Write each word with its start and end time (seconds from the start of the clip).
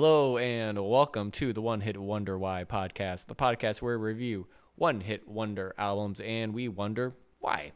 Hello 0.00 0.38
and 0.38 0.78
welcome 0.78 1.32
to 1.32 1.52
the 1.52 1.60
One 1.60 1.80
Hit 1.80 1.96
Wonder 1.96 2.38
Why 2.38 2.62
podcast, 2.62 3.26
the 3.26 3.34
podcast 3.34 3.82
where 3.82 3.98
we 3.98 4.06
review 4.06 4.46
one 4.76 5.00
hit 5.00 5.26
wonder 5.26 5.74
albums 5.76 6.20
and 6.20 6.54
we 6.54 6.68
wonder 6.68 7.16
why. 7.40 7.72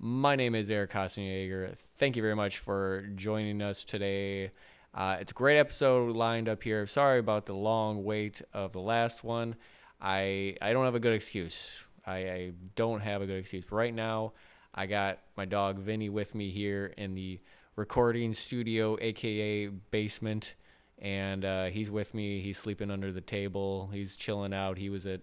My 0.00 0.34
name 0.34 0.56
is 0.56 0.68
Eric 0.68 0.90
Hasenjager. 0.90 1.76
Thank 1.96 2.16
you 2.16 2.22
very 2.22 2.34
much 2.34 2.58
for 2.58 3.06
joining 3.14 3.62
us 3.62 3.84
today. 3.84 4.50
Uh, 4.92 5.18
it's 5.20 5.30
a 5.30 5.34
great 5.34 5.56
episode 5.56 6.16
lined 6.16 6.48
up 6.48 6.60
here. 6.64 6.88
Sorry 6.88 7.20
about 7.20 7.46
the 7.46 7.54
long 7.54 8.02
wait 8.02 8.42
of 8.52 8.72
the 8.72 8.80
last 8.80 9.22
one. 9.22 9.54
I 10.00 10.56
I 10.60 10.72
don't 10.72 10.86
have 10.86 10.96
a 10.96 11.00
good 11.00 11.14
excuse. 11.14 11.84
I, 12.04 12.16
I 12.16 12.52
don't 12.74 12.98
have 13.02 13.22
a 13.22 13.26
good 13.26 13.38
excuse. 13.38 13.64
But 13.64 13.76
right 13.76 13.94
now, 13.94 14.32
I 14.74 14.86
got 14.86 15.20
my 15.36 15.44
dog 15.44 15.78
Vinny 15.78 16.08
with 16.08 16.34
me 16.34 16.50
here 16.50 16.92
in 16.98 17.14
the 17.14 17.38
recording 17.76 18.34
studio, 18.34 18.98
aka 19.00 19.68
basement, 19.68 20.54
and 20.98 21.44
uh, 21.44 21.64
he's 21.66 21.90
with 21.90 22.14
me. 22.14 22.40
He's 22.40 22.58
sleeping 22.58 22.90
under 22.90 23.12
the 23.12 23.20
table. 23.20 23.90
He's 23.92 24.16
chilling 24.16 24.54
out. 24.54 24.78
He 24.78 24.88
was 24.88 25.06
at 25.06 25.20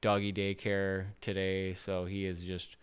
doggy 0.00 0.32
daycare 0.32 1.06
today, 1.20 1.74
so 1.74 2.04
he 2.04 2.24
is 2.24 2.44
just 2.44 2.76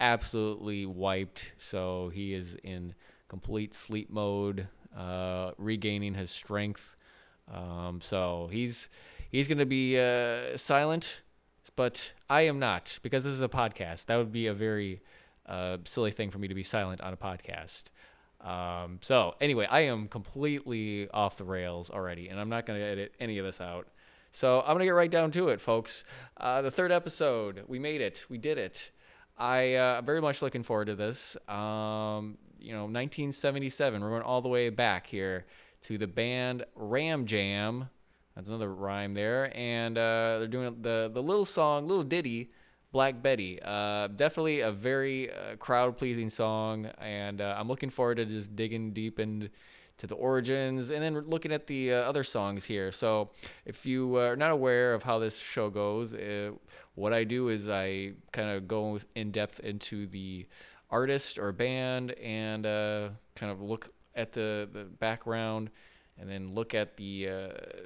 absolutely 0.00 0.86
wiped. 0.86 1.52
So 1.58 2.10
he 2.12 2.34
is 2.34 2.56
in 2.62 2.94
complete 3.28 3.74
sleep 3.74 4.10
mode, 4.10 4.68
uh, 4.96 5.52
regaining 5.58 6.14
his 6.14 6.30
strength. 6.30 6.96
Um, 7.52 8.00
so 8.00 8.48
he's 8.50 8.88
he's 9.30 9.48
gonna 9.48 9.66
be 9.66 9.98
uh, 9.98 10.56
silent, 10.56 11.22
but 11.76 12.12
I 12.28 12.42
am 12.42 12.58
not 12.58 12.98
because 13.02 13.24
this 13.24 13.32
is 13.32 13.42
a 13.42 13.48
podcast. 13.48 14.06
That 14.06 14.16
would 14.16 14.32
be 14.32 14.46
a 14.46 14.54
very 14.54 15.00
uh, 15.46 15.78
silly 15.84 16.10
thing 16.10 16.30
for 16.30 16.38
me 16.38 16.48
to 16.48 16.54
be 16.54 16.64
silent 16.64 17.00
on 17.00 17.12
a 17.12 17.16
podcast. 17.16 17.84
Um, 18.40 18.98
so 19.02 19.34
anyway, 19.40 19.66
I 19.70 19.80
am 19.80 20.08
completely 20.08 21.08
off 21.10 21.36
the 21.36 21.44
rails 21.44 21.90
already, 21.90 22.28
and 22.28 22.38
I'm 22.38 22.48
not 22.48 22.66
going 22.66 22.78
to 22.78 22.86
edit 22.86 23.14
any 23.18 23.38
of 23.38 23.44
this 23.44 23.60
out. 23.60 23.88
So 24.30 24.60
I'm 24.60 24.68
going 24.68 24.80
to 24.80 24.84
get 24.84 24.90
right 24.90 25.10
down 25.10 25.30
to 25.32 25.48
it, 25.48 25.60
folks. 25.60 26.04
Uh, 26.36 26.62
the 26.62 26.70
third 26.70 26.92
episode, 26.92 27.64
we 27.66 27.78
made 27.78 28.00
it, 28.00 28.26
we 28.28 28.38
did 28.38 28.58
it. 28.58 28.90
I 29.38 29.76
uh, 29.76 30.00
very 30.02 30.20
much 30.20 30.42
looking 30.42 30.62
forward 30.62 30.86
to 30.86 30.94
this. 30.94 31.36
Um, 31.48 32.38
you 32.58 32.72
know, 32.72 32.84
1977. 32.84 34.02
We're 34.02 34.10
going 34.10 34.22
all 34.22 34.40
the 34.40 34.48
way 34.48 34.70
back 34.70 35.06
here 35.06 35.46
to 35.82 35.98
the 35.98 36.06
band 36.06 36.64
Ram 36.74 37.26
Jam. 37.26 37.90
That's 38.34 38.48
another 38.48 38.72
rhyme 38.72 39.14
there, 39.14 39.50
and 39.56 39.96
uh, 39.96 40.38
they're 40.38 40.46
doing 40.46 40.76
the 40.82 41.10
the 41.12 41.22
little 41.22 41.46
song, 41.46 41.86
little 41.86 42.04
ditty 42.04 42.50
Black 42.96 43.20
Betty. 43.20 43.60
Uh, 43.62 44.06
definitely 44.06 44.60
a 44.60 44.72
very 44.72 45.30
uh, 45.30 45.56
crowd 45.56 45.98
pleasing 45.98 46.30
song, 46.30 46.86
and 46.96 47.42
uh, 47.42 47.54
I'm 47.58 47.68
looking 47.68 47.90
forward 47.90 48.14
to 48.14 48.24
just 48.24 48.56
digging 48.56 48.94
deep 48.94 49.20
into 49.20 49.50
the 49.98 50.14
origins 50.14 50.90
and 50.90 51.02
then 51.02 51.20
looking 51.28 51.52
at 51.52 51.66
the 51.66 51.92
uh, 51.92 51.96
other 51.96 52.24
songs 52.24 52.64
here. 52.64 52.90
So, 52.90 53.32
if 53.66 53.84
you 53.84 54.16
are 54.16 54.34
not 54.34 54.50
aware 54.50 54.94
of 54.94 55.02
how 55.02 55.18
this 55.18 55.38
show 55.38 55.68
goes, 55.68 56.14
uh, 56.14 56.52
what 56.94 57.12
I 57.12 57.24
do 57.24 57.50
is 57.50 57.68
I 57.68 58.12
kind 58.32 58.48
of 58.48 58.66
go 58.66 58.98
in 59.14 59.30
depth 59.30 59.60
into 59.60 60.06
the 60.06 60.46
artist 60.90 61.38
or 61.38 61.52
band 61.52 62.12
and 62.12 62.64
uh, 62.64 63.08
kind 63.34 63.52
of 63.52 63.60
look 63.60 63.90
at 64.14 64.32
the, 64.32 64.70
the 64.72 64.84
background 64.84 65.68
and 66.18 66.30
then 66.30 66.54
look 66.54 66.74
at 66.74 66.96
the 66.96 67.26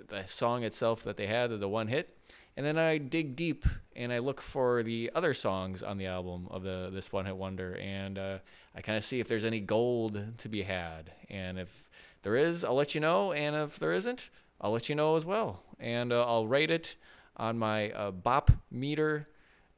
the 0.07 0.23
song 0.27 0.63
itself 0.63 1.03
that 1.03 1.17
they 1.17 1.27
had, 1.27 1.51
the 1.59 1.69
one 1.69 1.89
hit 1.89 2.17
and 2.57 2.67
then 2.67 2.79
I 2.79 2.99
dig 2.99 3.37
deep 3.37 3.65
and 4.01 4.13
I 4.13 4.19
look 4.19 4.41
for 4.41 4.83
the 4.83 5.11
other 5.15 5.35
songs 5.35 5.83
on 5.83 5.99
the 5.99 6.07
album 6.07 6.49
of 6.51 6.63
the 6.63 6.91
this 6.91 7.13
one 7.13 7.27
hit 7.27 7.37
wonder, 7.37 7.77
and 7.77 8.19
uh, 8.19 8.39
I 8.75 8.81
kind 8.81 8.97
of 8.97 9.05
see 9.05 9.21
if 9.21 9.29
there's 9.29 9.45
any 9.45 9.61
gold 9.61 10.39
to 10.39 10.49
be 10.49 10.63
had. 10.63 11.13
And 11.29 11.59
if 11.59 11.91
there 12.23 12.35
is, 12.35 12.65
I'll 12.65 12.75
let 12.75 12.95
you 12.95 13.01
know. 13.01 13.33
And 13.33 13.55
if 13.55 13.79
there 13.79 13.93
isn't, 13.93 14.31
I'll 14.61 14.73
let 14.73 14.89
you 14.89 14.95
know 14.95 15.17
as 15.17 15.27
well. 15.27 15.63
And 15.79 16.13
uh, 16.13 16.25
I'll 16.25 16.47
rate 16.47 16.71
it 16.71 16.97
on 17.37 17.59
my 17.59 17.91
uh, 17.91 18.11
Bop 18.11 18.51
meter 18.71 19.29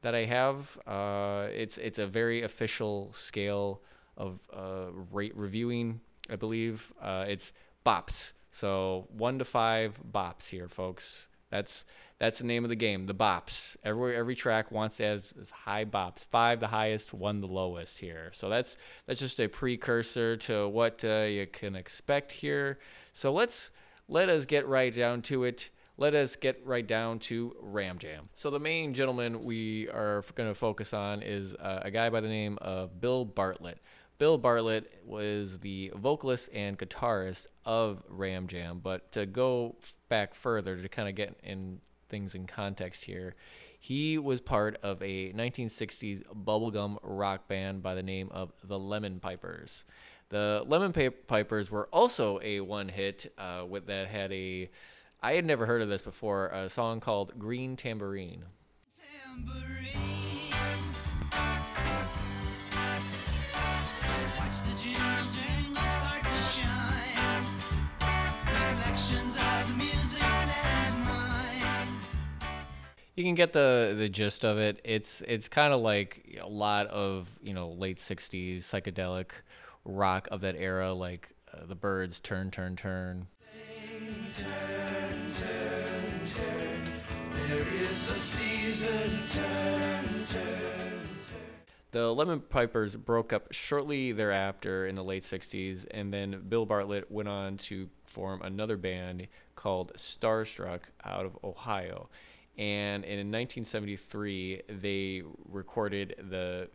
that 0.01 0.15
I 0.15 0.25
have. 0.25 0.79
Uh, 0.87 1.47
it's 1.51 1.77
it's 1.77 1.99
a 1.99 2.07
very 2.07 2.43
official 2.43 3.11
scale 3.11 3.81
of 4.15 4.39
uh, 4.53 4.85
rate 5.11 5.35
reviewing. 5.35 5.99
I 6.29 6.37
believe 6.37 6.93
uh, 7.01 7.25
it's 7.27 7.51
bops. 7.85 8.31
So 8.51 9.07
one 9.11 9.37
to 9.39 9.45
five 9.45 9.99
bops 10.09 10.49
here, 10.49 10.69
folks. 10.69 11.27
That's 11.49 11.85
that's 12.23 12.39
the 12.39 12.45
name 12.45 12.63
of 12.63 12.69
the 12.69 12.77
game. 12.77 13.03
The 13.03 13.13
bops. 13.13 13.75
Every 13.83 14.15
every 14.15 14.33
track 14.33 14.71
wants 14.71 14.95
to 14.97 15.03
have 15.03 15.33
as 15.41 15.49
high 15.49 15.83
bops. 15.83 16.25
Five 16.25 16.61
the 16.61 16.67
highest, 16.67 17.13
one 17.13 17.41
the 17.41 17.47
lowest 17.47 17.99
here. 17.99 18.31
So 18.33 18.47
that's 18.47 18.77
that's 19.05 19.19
just 19.19 19.41
a 19.41 19.49
precursor 19.49 20.37
to 20.37 20.69
what 20.69 21.03
uh, 21.03 21.23
you 21.23 21.47
can 21.47 21.75
expect 21.75 22.31
here. 22.31 22.79
So 23.11 23.33
let's 23.33 23.71
let 24.07 24.29
us 24.29 24.45
get 24.45 24.65
right 24.65 24.95
down 24.95 25.21
to 25.23 25.43
it. 25.43 25.69
Let 25.97 26.15
us 26.15 26.37
get 26.37 26.65
right 26.65 26.87
down 26.87 27.19
to 27.19 27.57
Ram 27.59 27.97
Jam. 27.97 28.29
So 28.35 28.49
the 28.49 28.59
main 28.59 28.93
gentleman 28.93 29.43
we 29.43 29.89
are 29.89 30.23
going 30.33 30.47
to 30.47 30.55
focus 30.55 30.93
on 30.93 31.21
is 31.23 31.53
uh, 31.55 31.81
a 31.81 31.91
guy 31.91 32.09
by 32.09 32.21
the 32.21 32.29
name 32.29 32.57
of 32.61 33.01
Bill 33.01 33.25
Bartlett. 33.25 33.79
Bill 34.17 34.37
Bartlett 34.37 35.01
was 35.05 35.59
the 35.59 35.91
vocalist 35.93 36.49
and 36.53 36.79
guitarist 36.79 37.47
of 37.65 38.01
Ram 38.07 38.47
Jam, 38.47 38.79
but 38.81 39.11
to 39.11 39.25
go 39.25 39.75
back 40.07 40.33
further 40.35 40.77
to 40.77 40.87
kind 40.87 41.09
of 41.09 41.15
get 41.15 41.35
in 41.43 41.81
things 42.13 42.35
in 42.35 42.45
context 42.45 43.05
here, 43.05 43.33
he 43.79 44.19
was 44.19 44.39
part 44.39 44.77
of 44.83 45.01
a 45.01 45.33
1960s 45.33 46.21
bubblegum 46.31 46.97
rock 47.01 47.47
band 47.47 47.81
by 47.81 47.95
the 47.95 48.03
name 48.03 48.29
of 48.29 48.53
the 48.63 48.77
Lemon 48.77 49.19
Pipers. 49.19 49.83
The 50.29 50.63
Lemon 50.67 50.93
Pipers 50.93 51.71
were 51.71 51.89
also 51.91 52.39
a 52.43 52.59
one 52.59 52.87
hit 52.87 53.33
uh, 53.39 53.65
with 53.67 53.87
that 53.87 54.09
had 54.09 54.31
a 54.31 54.69
I 55.23 55.33
had 55.33 55.45
never 55.45 55.65
heard 55.65 55.81
of 55.81 55.89
this 55.89 56.03
before, 56.03 56.49
a 56.49 56.69
song 56.69 56.99
called 56.99 57.39
Green 57.39 57.75
Tambourine. 57.75 58.43
Tambourine. 59.35 59.73
You 73.15 73.23
can 73.23 73.35
get 73.35 73.53
the 73.53 73.93
the 73.95 74.09
gist 74.09 74.43
of 74.43 74.57
it. 74.57 74.81
It's 74.83 75.21
it's 75.27 75.47
kind 75.47 75.71
of 75.71 75.81
like 75.81 76.39
a 76.41 76.47
lot 76.47 76.87
of 76.87 77.29
you 77.43 77.53
know 77.53 77.69
late 77.69 77.97
'60s 77.97 78.59
psychedelic 78.59 79.29
rock 79.85 80.27
of 80.31 80.41
that 80.41 80.55
era, 80.57 80.93
like 80.93 81.29
uh, 81.53 81.65
the 81.67 81.75
Byrds, 81.75 82.19
"Turn, 82.19 82.49
Turn, 82.49 82.75
Turn." 82.75 83.27
There 87.47 87.67
is 87.67 88.09
a 88.09 88.15
season. 88.15 89.19
Turn, 89.29 90.25
turn, 90.25 91.09
the 91.91 92.11
Lemon 92.11 92.39
Pipers 92.39 92.95
broke 92.95 93.31
up 93.31 93.53
shortly 93.53 94.11
thereafter 94.11 94.87
in 94.87 94.95
the 94.95 95.03
late 95.03 95.21
60s, 95.21 95.85
and 95.91 96.11
then 96.11 96.45
Bill 96.49 96.65
Bartlett 96.65 97.11
went 97.11 97.29
on 97.29 97.57
to 97.57 97.87
form 98.03 98.41
another 98.41 98.77
band 98.77 99.27
called 99.55 99.93
Starstruck 99.95 100.79
out 101.05 101.25
of 101.25 101.37
Ohio 101.43 102.09
and 102.57 103.03
in 103.03 103.31
1973 103.31 104.61
they 104.67 105.23
recorded 105.49 106.15
the 106.29 106.69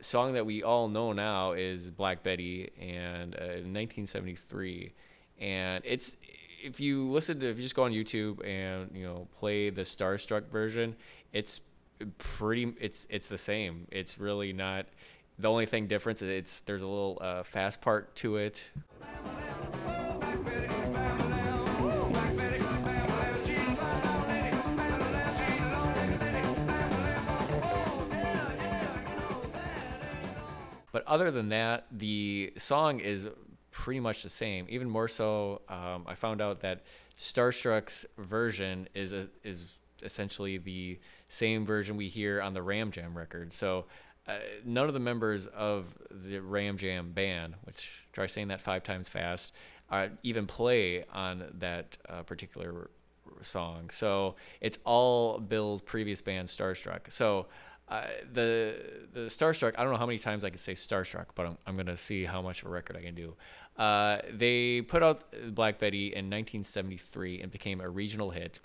song 0.00 0.34
that 0.34 0.44
we 0.44 0.62
all 0.62 0.88
know 0.88 1.12
now 1.12 1.52
is 1.52 1.90
Black 1.90 2.22
Betty, 2.22 2.70
and 2.78 3.34
uh, 3.34 3.44
in 3.44 3.72
1973, 3.72 4.92
and 5.40 5.82
it's 5.84 6.16
if 6.62 6.80
you 6.80 7.08
listen 7.10 7.40
to 7.40 7.50
if 7.50 7.56
you 7.56 7.62
just 7.62 7.74
go 7.74 7.84
on 7.84 7.92
YouTube 7.92 8.44
and 8.46 8.90
you 8.94 9.04
know 9.04 9.28
play 9.38 9.70
the 9.70 9.82
Starstruck 9.82 10.48
version, 10.48 10.96
it's 11.32 11.60
pretty 12.18 12.74
it's 12.80 13.06
it's 13.10 13.28
the 13.28 13.38
same. 13.38 13.86
It's 13.90 14.18
really 14.18 14.52
not 14.52 14.86
the 15.38 15.50
only 15.50 15.66
thing 15.66 15.86
difference. 15.86 16.22
It's 16.22 16.60
there's 16.60 16.82
a 16.82 16.86
little 16.86 17.18
uh, 17.20 17.42
fast 17.42 17.80
part 17.80 18.14
to 18.16 18.36
it. 18.36 18.64
But 30.96 31.06
other 31.06 31.30
than 31.30 31.50
that, 31.50 31.84
the 31.92 32.54
song 32.56 33.00
is 33.00 33.28
pretty 33.70 34.00
much 34.00 34.22
the 34.22 34.30
same. 34.30 34.64
Even 34.70 34.88
more 34.88 35.08
so, 35.08 35.60
um, 35.68 36.04
I 36.06 36.14
found 36.14 36.40
out 36.40 36.60
that 36.60 36.84
Starstruck's 37.18 38.06
version 38.16 38.88
is 38.94 39.12
a, 39.12 39.28
is 39.44 39.76
essentially 40.02 40.56
the 40.56 40.98
same 41.28 41.66
version 41.66 41.98
we 41.98 42.08
hear 42.08 42.40
on 42.40 42.54
the 42.54 42.62
Ram 42.62 42.90
Jam 42.92 43.14
record. 43.14 43.52
So 43.52 43.84
uh, 44.26 44.36
none 44.64 44.88
of 44.88 44.94
the 44.94 45.00
members 45.00 45.48
of 45.48 45.94
the 46.10 46.38
Ram 46.38 46.78
Jam 46.78 47.12
band, 47.12 47.56
which 47.64 48.06
try 48.14 48.24
saying 48.24 48.48
that 48.48 48.62
five 48.62 48.82
times 48.82 49.06
fast, 49.06 49.52
uh, 49.90 50.06
even 50.22 50.46
play 50.46 51.04
on 51.12 51.44
that 51.58 51.98
uh, 52.08 52.22
particular 52.22 52.88
song. 53.42 53.90
So 53.90 54.36
it's 54.62 54.78
all 54.86 55.40
Bill's 55.40 55.82
previous 55.82 56.22
band, 56.22 56.48
Starstruck. 56.48 57.12
So 57.12 57.48
the 57.88 58.76
the 59.12 59.20
Starstruck. 59.20 59.74
I 59.78 59.82
don't 59.82 59.92
know 59.92 59.98
how 59.98 60.06
many 60.06 60.18
times 60.18 60.44
I 60.44 60.50
can 60.50 60.58
say 60.58 60.72
Starstruck, 60.72 61.26
but 61.34 61.46
I'm, 61.46 61.58
I'm 61.66 61.76
gonna 61.76 61.96
see 61.96 62.24
how 62.24 62.42
much 62.42 62.62
of 62.62 62.68
a 62.68 62.70
record 62.70 62.96
I 62.96 63.02
can 63.02 63.14
do. 63.14 63.34
Uh, 63.76 64.18
they 64.32 64.82
put 64.82 65.02
out 65.02 65.24
Black 65.54 65.78
Betty 65.78 66.06
in 66.06 66.26
1973 66.26 67.42
and 67.42 67.52
became 67.52 67.80
a 67.80 67.88
regional 67.88 68.30
hit. 68.30 68.60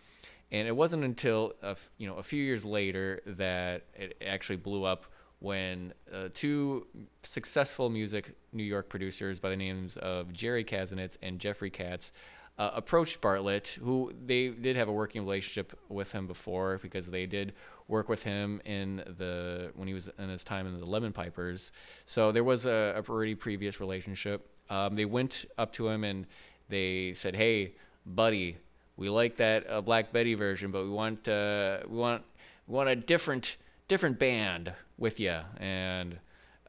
And 0.54 0.68
it 0.68 0.76
wasn't 0.76 1.04
until 1.04 1.54
a, 1.62 1.70
f- 1.70 1.90
you 1.98 2.08
know 2.08 2.16
a 2.16 2.24
few 2.24 2.44
years 2.44 2.66
later 2.66 3.22
that 3.26 3.84
it 3.96 4.22
actually 4.26 4.58
blew 4.58 4.84
up 4.84 5.06
when 5.40 5.94
uh, 6.14 6.30
two 6.34 6.86
successful 7.24 7.90
music 7.90 8.36
New 8.54 8.64
York 8.64 8.90
producers 8.90 9.40
by 9.40 9.50
the 9.50 9.56
names 9.56 9.98
of 9.98 10.32
Jerry 10.34 10.64
Kasenetz 10.64 11.18
and 11.22 11.40
Jeffrey 11.40 11.72
Katz 11.72 12.12
uh, 12.60 12.70
approached 12.76 13.22
Bartlett, 13.22 13.80
who 13.82 14.14
they 14.24 14.50
did 14.50 14.76
have 14.76 14.88
a 14.88 14.92
working 14.92 15.24
relationship 15.24 15.78
with 15.90 16.12
him 16.12 16.28
before 16.28 16.80
because 16.82 17.08
they 17.08 17.26
did 17.26 17.54
work 17.92 18.10
with 18.10 18.24
him 18.24 18.62
in 18.66 18.98
the 19.18 19.72
when 19.76 19.88
he 19.88 19.94
was 19.94 20.10
in 20.18 20.30
his 20.30 20.44
time 20.44 20.66
in 20.66 20.80
the 20.80 20.86
Lemon 20.86 21.14
Pipers. 21.14 21.72
So 22.06 22.32
there 22.32 22.44
was 22.44 22.66
a, 22.66 22.96
a 22.98 23.04
pretty 23.04 23.36
previous 23.36 23.80
relationship. 23.80 24.48
Um, 24.70 24.96
they 24.96 25.06
went 25.06 25.46
up 25.58 25.74
to 25.74 25.90
him 25.90 26.04
and 26.04 26.26
they 26.70 27.14
said, 27.14 27.36
"Hey, 27.36 27.74
buddy, 28.06 28.58
we 28.96 29.10
like 29.10 29.38
that 29.38 29.70
uh, 29.70 29.82
Black 29.82 30.12
Betty 30.12 30.34
version, 30.34 30.72
but 30.72 30.84
we 30.84 30.90
want 30.90 31.28
uh, 31.28 31.80
we 31.88 31.98
want 31.98 32.24
we 32.68 32.74
want 32.74 32.90
a 32.90 32.96
different 32.96 33.58
different 33.88 34.18
band 34.18 34.74
with 34.98 35.20
you." 35.20 35.38
And 35.58 36.20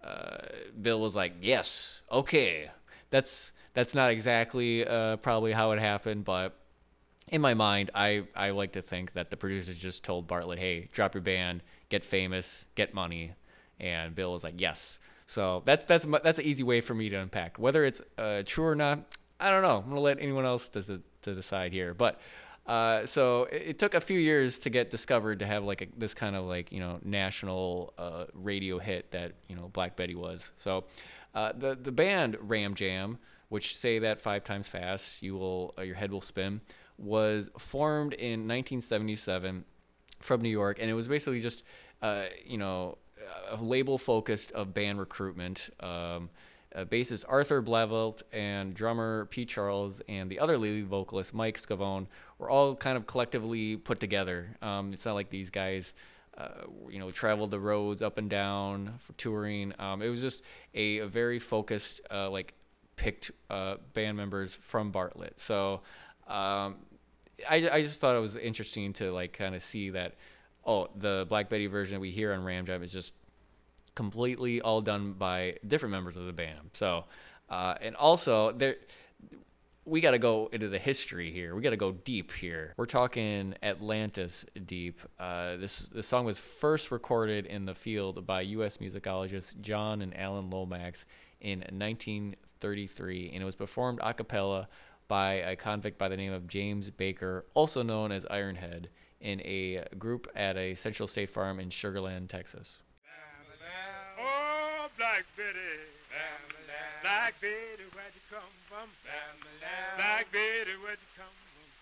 uh, 0.03 0.39
Bill 0.81 1.01
was 1.01 1.15
like, 1.15 1.35
"Yes, 1.41 2.03
okay." 2.11 2.71
That's 3.11 3.53
that's 3.75 3.95
not 3.95 4.11
exactly 4.11 4.87
uh, 4.87 5.17
probably 5.17 5.53
how 5.53 5.71
it 5.73 5.79
happened, 5.79 6.25
but 6.25 6.57
in 7.29 7.41
my 7.41 7.55
mind, 7.55 7.91
I, 7.95 8.25
I 8.35 8.51
like 8.51 8.73
to 8.73 8.83
think 8.83 9.13
that 9.13 9.31
the 9.31 9.37
producers 9.37 9.77
just 9.77 10.05
told 10.05 10.27
Bartlett, 10.27 10.59
"Hey, 10.59 10.89
drop 10.93 11.15
your 11.15 11.23
band, 11.23 11.63
get 11.89 12.05
famous, 12.05 12.67
get 12.75 12.95
money," 12.95 13.33
and 13.79 14.15
Bill 14.15 14.33
was 14.33 14.45
like, 14.45 14.61
"Yes." 14.61 14.99
So 15.27 15.63
that's 15.65 15.85
that's 15.85 16.07
that's 16.23 16.39
an 16.39 16.45
easy 16.45 16.63
way 16.63 16.81
for 16.81 16.95
me 16.95 17.09
to 17.09 17.17
unpack 17.17 17.59
whether 17.59 17.85
it's 17.85 18.03
uh, 18.19 18.43
true 18.45 18.67
or 18.67 18.75
not. 18.75 19.17
I 19.41 19.51
don't 19.51 19.63
know. 19.63 19.79
I'm 19.79 19.89
gonna 19.89 20.01
let 20.01 20.21
anyone 20.21 20.45
else 20.45 20.69
to, 20.71 21.03
to 21.23 21.35
decide 21.35 21.73
here, 21.73 21.95
but. 21.95 22.21
Uh, 22.65 23.05
so 23.05 23.43
it, 23.51 23.63
it, 23.67 23.79
took 23.81 23.93
a 23.93 24.01
few 24.01 24.21
years 24.21 24.61
to 24.61 24.71
get 24.71 24.89
discovered 24.89 25.41
to 25.41 25.45
have 25.45 25.67
like 25.67 25.83
a, 25.83 25.89
this 25.97 26.15
kind 26.15 26.37
of 26.37 26.45
like 26.45 26.71
you 26.71 26.79
know 26.79 27.01
national 27.03 27.93
uh, 27.99 28.25
radio 28.35 28.79
hit 28.79 29.11
that 29.11 29.33
you 29.49 29.57
know 29.57 29.69
Black 29.73 29.97
Betty 29.97 30.15
was. 30.15 30.53
So 30.59 30.85
uh, 31.35 31.51
the 31.59 31.75
the 31.75 31.91
band 31.91 32.37
Ram 32.41 32.77
Jam, 32.77 33.19
which 33.49 33.77
say 33.77 33.99
that 33.99 34.21
five 34.21 34.45
times 34.45 34.69
fast, 34.69 35.25
you 35.25 35.35
will 35.35 35.75
uh, 35.77 35.83
your 35.83 35.97
head 35.97 36.13
will 36.13 36.21
spin, 36.21 36.61
was 37.03 37.51
formed 37.59 38.13
in 38.15 38.49
1977 38.49 39.65
from 40.21 40.41
New 40.41 40.49
York, 40.49 40.79
and 40.81 40.89
it 40.89 40.95
was 40.95 41.09
basically 41.09 41.41
just 41.41 41.65
uh, 42.01 42.25
you 42.47 42.57
know 42.59 42.99
a 43.51 43.57
label 43.57 43.99
focused 43.99 44.53
of 44.53 44.73
band 44.73 44.99
recruitment. 44.99 45.71
Um, 45.81 46.31
uh, 46.75 46.85
bassist 46.87 47.25
Arthur 47.29 47.63
Blauvelt 47.63 48.23
and 48.33 48.73
drummer 48.73 49.27
Pete 49.27 49.49
Charles 49.49 50.01
and 50.09 50.31
the 50.31 50.39
other 50.39 50.57
lead 50.57 50.87
vocalist 50.87 51.35
Mike 51.35 51.59
Scavone 51.59 52.07
were 52.39 52.49
all 52.49 52.75
kind 52.75 52.97
of 52.97 53.07
collectively 53.07 53.77
put 53.77 54.01
together. 54.01 54.57
Um, 54.63 54.93
it's 54.93 55.05
not 55.05 55.13
like 55.13 55.29
these 55.29 55.51
guys, 55.51 55.95
uh, 56.39 56.63
you 56.89 56.99
know, 56.99 57.11
traveled 57.11 57.51
the 57.51 57.61
roads 57.61 58.01
up 58.01 58.17
and 58.17 58.31
down 58.31 58.95
for 59.01 59.13
touring. 59.15 59.75
Um, 59.79 60.01
it 60.01 60.09
was 60.09 60.23
just 60.23 60.43
a, 60.75 60.99
a 60.99 61.07
very 61.07 61.39
focused, 61.39 62.01
uh, 62.11 62.31
like, 62.31 62.55
picked 62.97 63.31
uh, 63.51 63.77
band 63.93 64.17
members 64.17 64.55
from 64.55 64.93
Bartlett. 64.93 65.41
So 65.41 65.81
um, 66.27 66.77
I, 67.49 67.57
I 67.71 67.83
just 67.83 68.01
thought 68.01 68.17
it 68.17 68.21
was 68.21 68.37
interesting 68.37 68.93
to 68.95 69.13
like 69.13 69.33
kind 69.33 69.55
of 69.55 69.63
see 69.63 69.91
that. 69.91 70.15
Oh, 70.65 70.87
the 70.95 71.27
Black 71.29 71.49
Betty 71.49 71.67
version 71.67 71.95
that 71.95 72.01
we 72.01 72.13
hear 72.13 72.33
on 72.33 72.45
Ram 72.45 72.65
Jam 72.67 72.85
is 72.85 72.93
just 72.93 73.13
completely 73.95 74.61
all 74.61 74.81
done 74.81 75.13
by 75.13 75.57
different 75.67 75.91
members 75.91 76.17
of 76.17 76.27
the 76.27 76.33
band. 76.33 76.71
So, 76.75 77.05
uh, 77.51 77.75
and 77.81 77.97
also 77.97 78.53
there, 78.53 78.77
we 79.85 80.01
got 80.01 80.13
to 80.13 80.19
go 80.19 80.49
into 80.53 80.69
the 80.69 80.79
history 80.79 81.33
here. 81.33 81.55
We 81.55 81.63
got 81.63 81.71
to 81.71 81.77
go 81.77 81.93
deep 81.93 82.33
here. 82.33 82.75
We're 82.77 82.87
talking 82.87 83.55
Atlantis 83.63 84.45
deep. 84.65 85.01
Uh, 85.19 85.57
this 85.57 85.79
this 85.79 86.07
song 86.07 86.25
was 86.25 86.39
first 86.39 86.91
recorded 86.91 87.47
in 87.47 87.65
the 87.65 87.75
field 87.75 88.25
by 88.27 88.43
U.S. 88.43 88.77
musicologists 88.77 89.61
John 89.61 90.01
and 90.03 90.17
Alan 90.17 90.51
Lomax 90.51 91.05
in 91.41 91.61
1933, 91.61 93.31
and 93.35 93.43
it 93.43 93.45
was 93.45 93.57
performed 93.57 93.99
a 94.03 94.15
cappella 94.15 94.69
by 95.09 95.35
a 95.35 95.57
convict 95.57 95.99
by 95.99 96.09
the 96.09 96.17
name 96.17 96.33
of 96.33 96.49
James 96.49 96.91
Baker, 96.91 97.45
also 97.55 97.83
known 97.83 98.13
as 98.13 98.25
Ironhead, 98.27 98.87
in 99.21 99.41
a 99.45 99.85
group 99.99 100.29
at 100.35 100.57
a 100.57 100.75
Central 100.75 101.07
State 101.07 101.31
Farm 101.31 101.61
in 101.61 101.71
Sugar 101.71 102.01
Land, 102.01 102.29
Texas. 102.29 102.79
Oh, 104.19 104.89
Black 104.99 105.25
Betty. 105.37 105.59
Black 107.03 107.41
Betty, 107.41 107.85
where'd 107.95 108.15
you 108.15 108.21
come 108.31 108.53
from? 108.69 108.89
Black 109.97 110.31
Betty, 110.33 110.75
where'd 110.83 110.99
you 110.99 111.13
come 111.17 111.27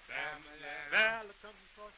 from? 0.07 0.43
Well, 0.93 1.23
come 1.43 1.53
from 1.77 1.93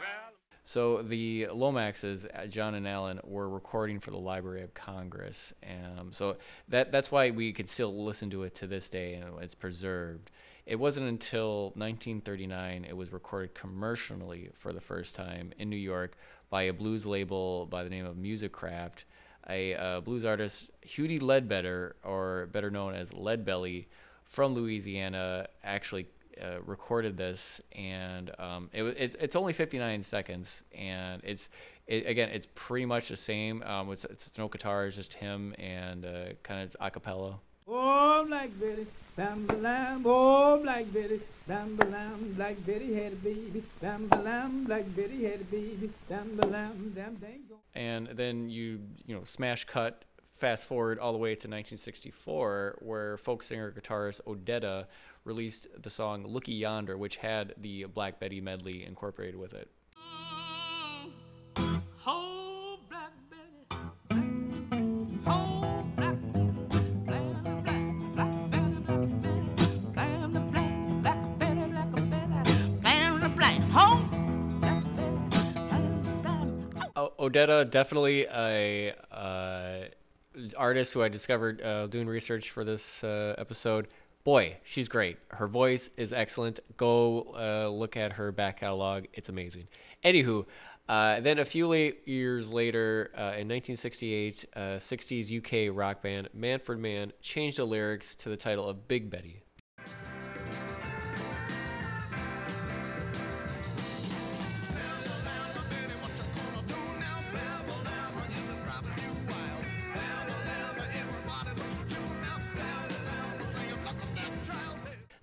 well, 0.00 0.32
So 0.64 1.02
the 1.02 1.48
Lomaxes, 1.50 2.26
uh, 2.32 2.46
John 2.46 2.74
and 2.74 2.86
Alan, 2.86 3.20
were 3.24 3.48
recording 3.48 3.98
for 3.98 4.12
the 4.12 4.18
Library 4.18 4.62
of 4.62 4.74
Congress. 4.74 5.52
Um, 5.64 6.12
so 6.12 6.36
that 6.68 6.92
that's 6.92 7.10
why 7.10 7.30
we 7.30 7.52
could 7.52 7.68
still 7.68 8.04
listen 8.04 8.30
to 8.30 8.44
it 8.44 8.54
to 8.56 8.66
this 8.68 8.88
day, 8.88 9.14
and 9.14 9.42
it's 9.42 9.56
preserved. 9.56 10.30
It 10.64 10.76
wasn't 10.76 11.08
until 11.08 11.72
1939 11.74 12.84
it 12.84 12.96
was 12.96 13.12
recorded 13.12 13.54
commercially 13.54 14.50
for 14.54 14.72
the 14.72 14.80
first 14.80 15.16
time 15.16 15.52
in 15.58 15.68
New 15.68 15.76
York 15.76 16.16
by 16.48 16.62
a 16.62 16.72
blues 16.72 17.06
label 17.06 17.66
by 17.66 17.82
the 17.82 17.90
name 17.90 18.06
of 18.06 18.16
Musicraft. 18.16 19.04
A 19.50 19.74
uh, 19.74 20.00
blues 20.00 20.24
artist, 20.24 20.70
Hughie 20.82 21.18
Ledbetter, 21.18 21.96
or 22.04 22.46
better 22.52 22.70
known 22.70 22.94
as 22.94 23.10
Leadbelly, 23.10 23.86
from 24.22 24.54
Louisiana, 24.54 25.48
actually 25.64 26.06
uh, 26.40 26.60
recorded 26.64 27.16
this, 27.16 27.60
and 27.72 28.30
um, 28.38 28.70
it, 28.72 28.82
it's 28.82 29.14
it's 29.16 29.36
only 29.36 29.52
59 29.52 30.02
seconds, 30.02 30.62
and 30.76 31.22
it's 31.24 31.48
it, 31.86 32.06
again 32.06 32.28
it's 32.30 32.46
pretty 32.54 32.86
much 32.86 33.08
the 33.08 33.16
same. 33.16 33.62
Um, 33.62 33.90
it's, 33.90 34.04
it's 34.04 34.36
no 34.38 34.48
guitars, 34.48 34.96
just 34.96 35.14
him 35.14 35.54
and 35.58 36.04
uh, 36.04 36.24
kind 36.42 36.62
of 36.62 36.76
a 36.80 36.90
cappella. 36.90 37.40
Oh, 37.68 38.24
Black 38.26 38.50
Betty, 38.60 38.86
bam 39.16 39.46
lamb, 39.62 40.02
oh, 40.04 40.60
Black 40.62 40.92
Betty, 40.92 41.20
bam 41.46 41.76
lamb, 41.76 42.34
Black 42.36 42.64
Betty 42.66 42.92
had 42.94 43.12
a 43.12 43.16
baby, 43.16 43.62
bam 43.80 44.08
lamb, 44.08 44.64
Black 44.64 44.84
Betty 44.96 45.24
had 45.24 45.40
a 45.40 45.44
baby, 45.44 45.90
bam 46.08 46.36
lamb, 46.38 46.92
damn 46.94 47.14
dang. 47.16 47.40
And 47.74 48.08
then 48.08 48.48
you 48.48 48.80
you 49.06 49.14
know 49.14 49.24
smash 49.24 49.64
cut 49.64 50.04
fast 50.42 50.66
forward 50.66 50.98
all 50.98 51.12
the 51.12 51.18
way 51.18 51.30
to 51.30 51.46
1964, 51.46 52.78
where 52.80 53.16
folk 53.16 53.44
singer 53.44 53.70
guitarist 53.70 54.20
Odetta 54.24 54.86
released 55.24 55.68
the 55.80 55.90
song 55.90 56.26
Looky 56.26 56.54
Yonder, 56.54 56.96
which 56.96 57.16
had 57.16 57.54
the 57.60 57.84
Black 57.84 58.18
Betty 58.20 58.40
medley 58.40 58.84
incorporated 58.84 59.36
with 59.36 59.54
it. 59.54 59.70
Oh. 59.96 61.10
Oh. 62.06 62.22
Oh, 76.94 77.12
Odetta, 77.18 77.68
definitely 77.68 78.26
a 78.26 78.92
uh, 79.10 79.86
artist 80.56 80.92
who 80.92 81.02
I 81.02 81.08
discovered 81.08 81.60
uh, 81.62 81.86
doing 81.86 82.06
research 82.06 82.50
for 82.50 82.64
this 82.64 83.02
uh, 83.02 83.34
episode. 83.38 83.88
Boy, 84.24 84.58
she's 84.62 84.88
great. 84.88 85.18
Her 85.28 85.48
voice 85.48 85.90
is 85.96 86.12
excellent. 86.12 86.60
Go 86.76 87.34
uh, 87.36 87.68
look 87.68 87.96
at 87.96 88.12
her 88.12 88.30
back 88.30 88.60
catalog; 88.60 89.06
it's 89.12 89.28
amazing. 89.28 89.66
Anywho, 90.04 90.46
uh, 90.88 91.20
then 91.20 91.38
a 91.38 91.44
few 91.44 91.66
late 91.66 92.06
years 92.06 92.52
later, 92.52 93.10
uh, 93.14 93.34
in 93.38 93.48
1968, 93.48 94.44
uh, 94.54 94.60
60s 94.78 95.70
UK 95.70 95.76
rock 95.76 96.02
band 96.02 96.28
Manfred 96.34 96.78
Mann 96.78 97.12
changed 97.20 97.58
the 97.58 97.64
lyrics 97.64 98.14
to 98.16 98.28
the 98.28 98.36
title 98.36 98.68
of 98.68 98.86
Big 98.86 99.10
Betty. 99.10 99.41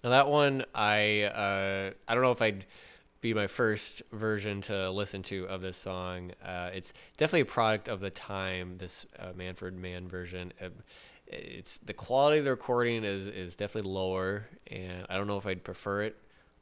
Now 0.10 0.24
that 0.24 0.30
one, 0.32 0.66
I 0.74 1.22
uh, 1.22 1.92
I 2.08 2.14
don't 2.16 2.24
know 2.24 2.32
if 2.32 2.42
I'd 2.42 2.66
be 3.22 3.36
my 3.36 3.46
first 3.46 4.02
version 4.12 4.60
to 4.62 4.90
listen 4.90 5.22
to 5.24 5.46
of 5.46 5.62
this 5.62 5.78
song. 5.78 6.32
Uh, 6.44 6.72
it's 6.74 6.94
definitely 7.18 7.42
a 7.42 7.46
product 7.46 7.88
of 7.88 8.00
the 8.00 8.10
time. 8.10 8.80
This 8.80 9.06
uh, 9.20 9.34
Manfred 9.36 9.78
Mann 9.78 10.08
version. 10.08 10.52
Uh, 10.60 10.70
it's 11.28 11.78
the 11.78 11.94
quality 11.94 12.40
of 12.40 12.46
the 12.46 12.50
recording 12.50 13.04
is 13.04 13.28
is 13.28 13.56
definitely 13.56 13.92
lower, 13.92 14.48
and 14.66 15.06
I 15.12 15.18
don't 15.18 15.28
know 15.28 15.38
if 15.38 15.46
I'd 15.46 15.64
prefer 15.64 16.02
it 16.02 16.16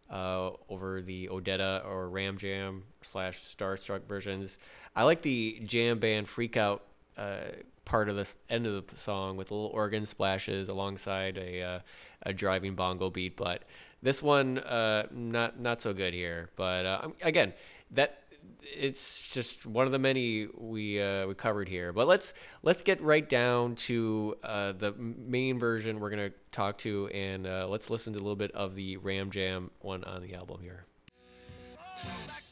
uh, 0.09 0.49
over 0.67 1.01
the 1.01 1.29
Odetta 1.29 1.85
or 1.85 2.09
Ram 2.09 2.37
Jam 2.37 2.83
slash 3.01 3.39
Starstruck 3.45 4.09
versions. 4.09 4.57
I 4.93 5.03
like 5.03 5.21
the 5.21 5.61
jam 5.63 5.99
band 5.99 6.27
Freak 6.27 6.57
Out 6.57 6.83
uh, 7.17 7.37
part 7.85 8.09
of 8.09 8.15
the 8.15 8.35
end 8.49 8.67
of 8.67 8.87
the 8.87 8.97
song 8.97 9.37
with 9.37 9.51
little 9.51 9.67
organ 9.67 10.05
splashes 10.05 10.69
alongside 10.69 11.37
a 11.37 11.61
uh, 11.61 11.79
a 12.23 12.33
driving 12.33 12.75
bongo 12.75 13.09
beat. 13.09 13.35
But 13.35 13.63
this 14.01 14.21
one, 14.21 14.59
uh, 14.59 15.07
not 15.11 15.59
not 15.59 15.81
so 15.81 15.93
good 15.93 16.13
here. 16.13 16.49
But 16.55 16.85
uh, 16.85 17.09
again, 17.21 17.53
that 17.91 18.23
it's 18.61 19.29
just 19.29 19.65
one 19.65 19.85
of 19.85 19.91
the 19.91 19.99
many 19.99 20.47
we 20.57 21.01
uh, 21.01 21.27
we 21.27 21.33
covered 21.33 21.69
here. 21.69 21.93
But 21.93 22.07
let's 22.07 22.33
let's 22.63 22.81
get 22.81 23.01
right 23.01 23.27
down 23.27 23.75
to 23.75 24.35
uh, 24.43 24.73
the 24.73 24.93
main 24.93 25.59
version 25.59 25.99
we're 25.99 26.09
gonna 26.09 26.31
talk 26.51 26.77
to, 26.79 27.07
and 27.07 27.47
uh, 27.47 27.67
let's 27.69 27.89
listen 27.89 28.13
to 28.13 28.19
a 28.19 28.21
little 28.21 28.35
bit 28.35 28.51
of 28.51 28.75
the 28.75 28.97
Ram 28.97 29.31
Jam 29.31 29.71
one 29.79 30.03
on 30.03 30.21
the 30.21 30.35
album 30.35 30.59
here. 30.61 30.85
Black 32.03 32.43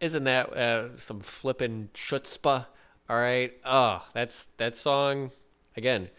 Isn't 0.00 0.24
that 0.24 0.52
uh, 0.52 0.96
some 0.96 1.20
flippin' 1.20 1.88
chutzpah? 1.94 2.66
All 3.08 3.16
right. 3.16 3.52
Oh, 3.64 4.04
that's 4.12 4.48
that 4.58 4.76
song. 4.76 5.30
Again, 5.76 6.10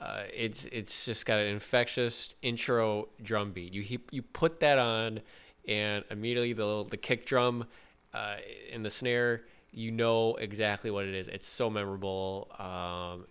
uh, 0.00 0.22
it's 0.32 0.66
it's 0.66 1.04
just 1.04 1.26
got 1.26 1.38
an 1.38 1.48
infectious 1.48 2.34
intro 2.40 3.08
drum 3.22 3.52
beat. 3.52 3.74
You 3.74 3.98
you 4.10 4.22
put 4.22 4.60
that 4.60 4.78
on, 4.78 5.20
and 5.66 6.04
immediately 6.10 6.52
the 6.52 6.84
the 6.88 6.96
kick 6.96 7.26
drum 7.26 7.66
uh, 8.14 8.36
and 8.72 8.84
the 8.84 8.90
snare. 8.90 9.42
You 9.72 9.90
know 9.90 10.36
exactly 10.36 10.90
what 10.90 11.04
it 11.04 11.14
is. 11.14 11.28
It's 11.28 11.46
so 11.46 11.68
memorable. 11.68 12.50
Um, 12.58 13.26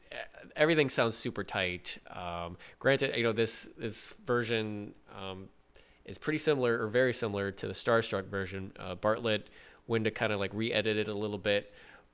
everything 0.55 0.89
sounds 0.89 1.17
super 1.17 1.43
tight. 1.43 1.97
Um, 2.11 2.57
granted, 2.77 3.15
you 3.17 3.23
know 3.23 3.31
this 3.31 3.69
this 3.77 4.13
version 4.25 4.93
um, 5.17 5.49
is 6.05 6.19
pretty 6.19 6.37
similar 6.37 6.83
or 6.83 6.87
very 6.87 7.13
similar 7.13 7.51
to 7.51 7.67
the 7.67 7.73
Starstruck 7.73 8.27
version. 8.27 8.71
Uh, 8.77 8.93
Bartlett 8.93 9.49
went 9.87 10.03
to 10.05 10.11
kind 10.11 10.31
of 10.31 10.39
like 10.39 10.51
re-edit 10.53 10.97
it 10.97 11.07
a 11.07 11.13
little 11.13 11.37
bit, 11.37 11.73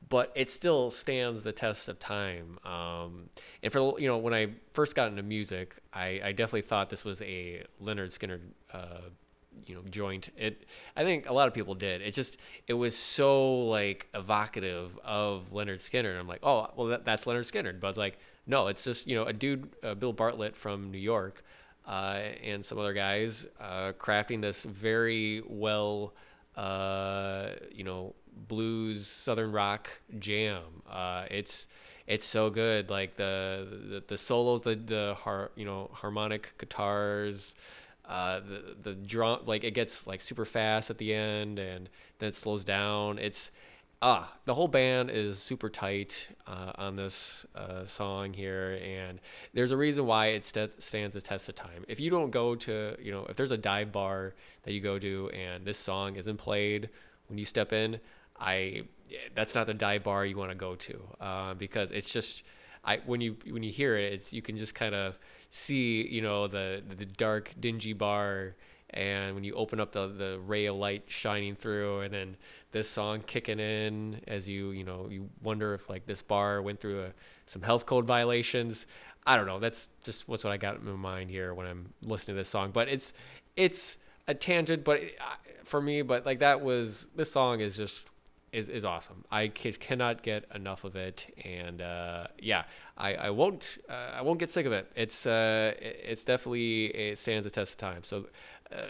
but 0.10 0.32
it 0.36 0.50
still 0.50 0.92
stands 0.92 1.44
the 1.44 1.52
test 1.52 1.90
of 1.90 2.00
time. 2.00 2.60
Um, 2.66 3.30
and 3.62 3.72
for 3.72 4.00
you 4.00 4.08
know, 4.08 4.18
when 4.18 4.34
I 4.34 4.50
first 4.72 4.96
got 4.96 5.10
into 5.10 5.24
music, 5.24 5.76
I, 5.94 6.22
I 6.24 6.32
definitely 6.32 6.62
thought 6.62 6.90
this 6.90 7.04
was 7.04 7.22
a 7.22 7.64
Lynyrd 7.82 8.18
Skynyrd, 8.18 8.42
uh, 8.74 9.10
you 9.66 9.76
know, 9.76 9.82
joint. 9.90 10.30
It, 10.38 10.66
I 10.96 11.04
think 11.04 11.30
a 11.30 11.34
lot 11.34 11.48
of 11.48 11.54
people 11.54 11.76
did. 11.76 12.02
It 12.02 12.14
just, 12.14 12.38
it 12.68 12.74
was 12.74 12.98
so 12.98 13.66
like 13.66 14.08
evocative 14.14 14.98
of 15.04 15.52
Lynyrd 15.52 15.80
Skynyrd. 15.80 16.12
And 16.12 16.20
I'm 16.20 16.28
like, 16.28 16.42
oh, 16.44 16.68
well, 16.76 16.88
that, 16.88 17.06
that's 17.06 17.26
Lynyrd 17.26 17.52
Skynyrd. 17.52 17.80
But 17.80 17.90
it's 17.90 17.98
like, 17.98 18.18
no, 18.46 18.68
it's 18.68 18.84
just 18.84 19.08
you 19.08 19.16
know 19.16 19.24
a 19.24 19.34
dude, 19.34 19.70
uh, 19.84 19.96
Bill 19.96 20.14
Bartlett 20.14 20.56
from 20.56 20.92
New 20.92 20.98
York, 20.98 21.44
uh, 21.88 22.20
and 22.44 22.64
some 22.64 22.78
other 22.78 22.94
guys 22.94 23.48
uh, 23.60 23.94
crafting 23.94 24.42
this 24.42 24.64
very 24.64 25.42
well, 25.48 26.14
uh, 26.56 27.50
you 27.72 27.84
know, 27.84 28.14
blues 28.48 29.08
southern 29.08 29.52
rock 29.52 29.90
jam. 30.20 30.64
Uh, 30.90 31.26
it's 31.30 31.68
it's 32.08 32.26
so 32.26 32.50
good. 32.50 32.90
Like 32.90 33.16
the 33.18 33.68
the, 33.90 34.04
the 34.08 34.18
solos, 34.18 34.62
the 34.62 34.76
the 34.76 35.16
har, 35.20 35.52
you 35.56 35.66
know 35.66 35.90
harmonic 35.94 36.54
guitars, 36.58 37.56
uh, 38.06 38.40
the 38.40 38.76
the 38.82 38.94
drum 38.96 39.40
like 39.46 39.64
it 39.64 39.72
gets 39.72 40.06
like 40.08 40.22
super 40.22 40.46
fast 40.46 40.90
at 40.90 40.98
the 40.98 41.14
end 41.14 41.60
and 41.60 41.90
then 42.20 42.30
it 42.30 42.36
slows 42.36 42.64
down. 42.64 43.20
It's 43.20 43.52
ah 44.04 44.30
the 44.44 44.54
whole 44.54 44.68
band 44.68 45.10
is 45.10 45.40
super 45.40 45.70
tight 45.70 46.28
uh, 46.46 46.74
on 46.76 46.98
this 46.98 47.46
uh, 47.56 47.86
song 47.86 48.34
here 48.34 48.78
and 48.84 49.20
there's 49.54 49.72
a 49.72 49.78
reason 49.78 50.06
why 50.06 50.28
it 50.28 50.44
st- 50.44 50.84
stands 50.84 51.14
the 51.14 51.22
test 51.22 51.48
of 51.48 51.56
time. 51.56 51.86
If 51.88 52.02
you 52.02 52.10
don't 52.10 52.30
go 52.30 52.54
to 52.56 52.98
you 53.02 53.12
know 53.14 53.26
if 53.30 53.38
there's 53.38 53.52
a 53.52 53.58
dive 53.58 53.94
bar 53.94 54.36
that 54.64 54.74
you 54.74 54.82
go 54.82 55.00
to 55.00 55.30
and 55.34 55.66
this 55.66 55.78
song 55.78 56.18
isn't 56.18 56.38
played 56.38 56.90
when 57.28 57.38
you 57.40 57.46
step 57.46 57.72
in 57.72 58.00
i 58.40 58.84
that's 59.36 59.56
not 59.56 59.68
the 59.68 59.74
dive 59.74 60.04
bar 60.04 60.26
you 60.26 60.36
want 60.36 60.50
to 60.52 60.56
go 60.56 60.76
to 60.76 61.00
uh, 61.22 61.54
because 61.54 61.92
it's 61.92 62.12
just 62.12 62.44
I 62.84 63.00
when 63.06 63.22
you 63.22 63.38
when 63.50 63.64
you 63.64 63.72
hear 63.72 63.96
it, 63.96 64.14
it's 64.14 64.34
you 64.34 64.42
can 64.42 64.58
just 64.58 64.76
kind 64.76 64.94
of 64.94 65.18
see 65.50 66.06
you 66.06 66.22
know 66.22 66.48
the 66.48 66.84
the 66.98 67.06
dark 67.06 67.52
dingy 67.60 67.94
bar, 67.94 68.56
and 68.94 69.36
when 69.36 69.44
you 69.44 69.54
open 69.56 69.80
up 69.80 69.92
the 69.92 70.08
the 70.08 70.40
ray 70.46 70.66
of 70.66 70.76
light 70.76 71.04
shining 71.08 71.56
through, 71.56 72.02
and 72.02 72.14
then 72.14 72.38
this 72.72 72.90
song 72.90 73.22
kicking 73.26 73.60
in 73.60 74.22
as 74.28 74.48
you 74.48 74.72
you 74.72 74.84
know 74.84 75.08
you 75.10 75.30
wonder 75.42 75.74
if 75.74 75.90
like 75.90 76.06
this 76.06 76.22
bar 76.22 76.62
went 76.62 76.80
through 76.80 77.04
a, 77.04 77.14
some 77.46 77.62
health 77.62 77.86
code 77.86 78.06
violations. 78.06 78.88
I 79.26 79.38
don't 79.38 79.46
know. 79.46 79.60
That's 79.60 79.88
just 80.04 80.28
what's 80.28 80.44
what 80.44 80.52
I 80.52 80.58
got 80.58 80.78
in 80.78 80.86
my 80.86 80.92
mind 80.94 81.30
here 81.30 81.54
when 81.54 81.66
I'm 81.66 81.94
listening 82.02 82.36
to 82.36 82.42
this 82.42 82.50
song. 82.50 82.72
But 82.72 82.90
it's 82.90 83.14
it's 83.56 83.98
a 84.28 84.34
tangent, 84.34 84.84
but 84.84 85.00
it, 85.00 85.18
for 85.64 85.82
me, 85.82 86.02
but 86.02 86.26
like 86.26 86.40
that 86.40 86.62
was 86.62 87.08
this 87.16 87.32
song 87.32 87.62
is 87.62 87.78
just 87.78 88.06
is, 88.54 88.70
is 88.70 88.86
awesome. 88.86 89.26
I 89.32 89.48
just 89.48 89.80
cannot 89.80 90.24
get 90.24 90.46
enough 90.54 90.84
of 90.84 90.96
it, 90.96 91.34
and 91.44 91.82
uh, 91.82 92.28
yeah, 92.40 92.64
I, 92.98 93.16
I 93.16 93.30
won't 93.32 93.80
uh, 93.90 94.12
I 94.16 94.22
won't 94.22 94.40
get 94.40 94.50
sick 94.50 94.66
of 94.66 94.72
it. 94.72 94.92
It's 94.96 95.26
uh, 95.26 95.74
it's 95.80 96.24
definitely 96.24 96.86
it 96.86 97.18
stands 97.18 97.44
the 97.46 97.52
test 97.52 97.74
of 97.74 97.78
time. 97.78 98.04
So, 98.04 98.28
uh, 98.72 98.82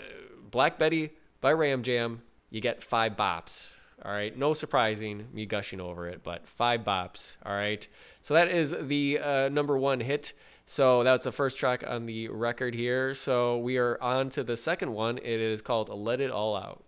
Black 0.51 0.77
Betty 0.77 1.12
by 1.41 1.53
Ram 1.53 1.82
Jam, 1.82 2.22
you 2.50 2.62
get 2.62 2.84
five 2.84 3.13
bops. 3.13 3.72
All 4.03 4.12
right, 4.12 4.38
no 4.38 4.53
surprising 4.53 5.27
me 5.32 5.46
gushing 5.46 5.79
over 5.79 6.10
it, 6.10 6.24
but 6.24 6.48
five 6.48 6.82
bops. 6.82 7.38
All 7.46 7.53
right, 7.53 7.88
so 8.22 8.34
that 8.34 8.50
is 8.50 8.75
the 8.79 9.20
uh, 9.20 9.50
number 9.50 9.77
one 9.77 10.01
hit. 10.01 10.34
So 10.65 11.03
that's 11.03 11.25
the 11.25 11.32
first 11.32 11.58
track 11.58 11.84
on 11.86 12.05
the 12.05 12.29
record 12.29 12.74
here. 12.74 13.13
So 13.13 13.58
we 13.58 13.77
are 13.77 14.01
on 14.01 14.29
to 14.32 14.43
the 14.43 14.55
second 14.58 14.93
one. 14.93 15.17
It 15.17 15.25
is 15.25 15.62
called 15.62 15.89
"Let 15.89 16.20
It 16.20 16.32
All 16.32 16.55
Out." 16.55 16.84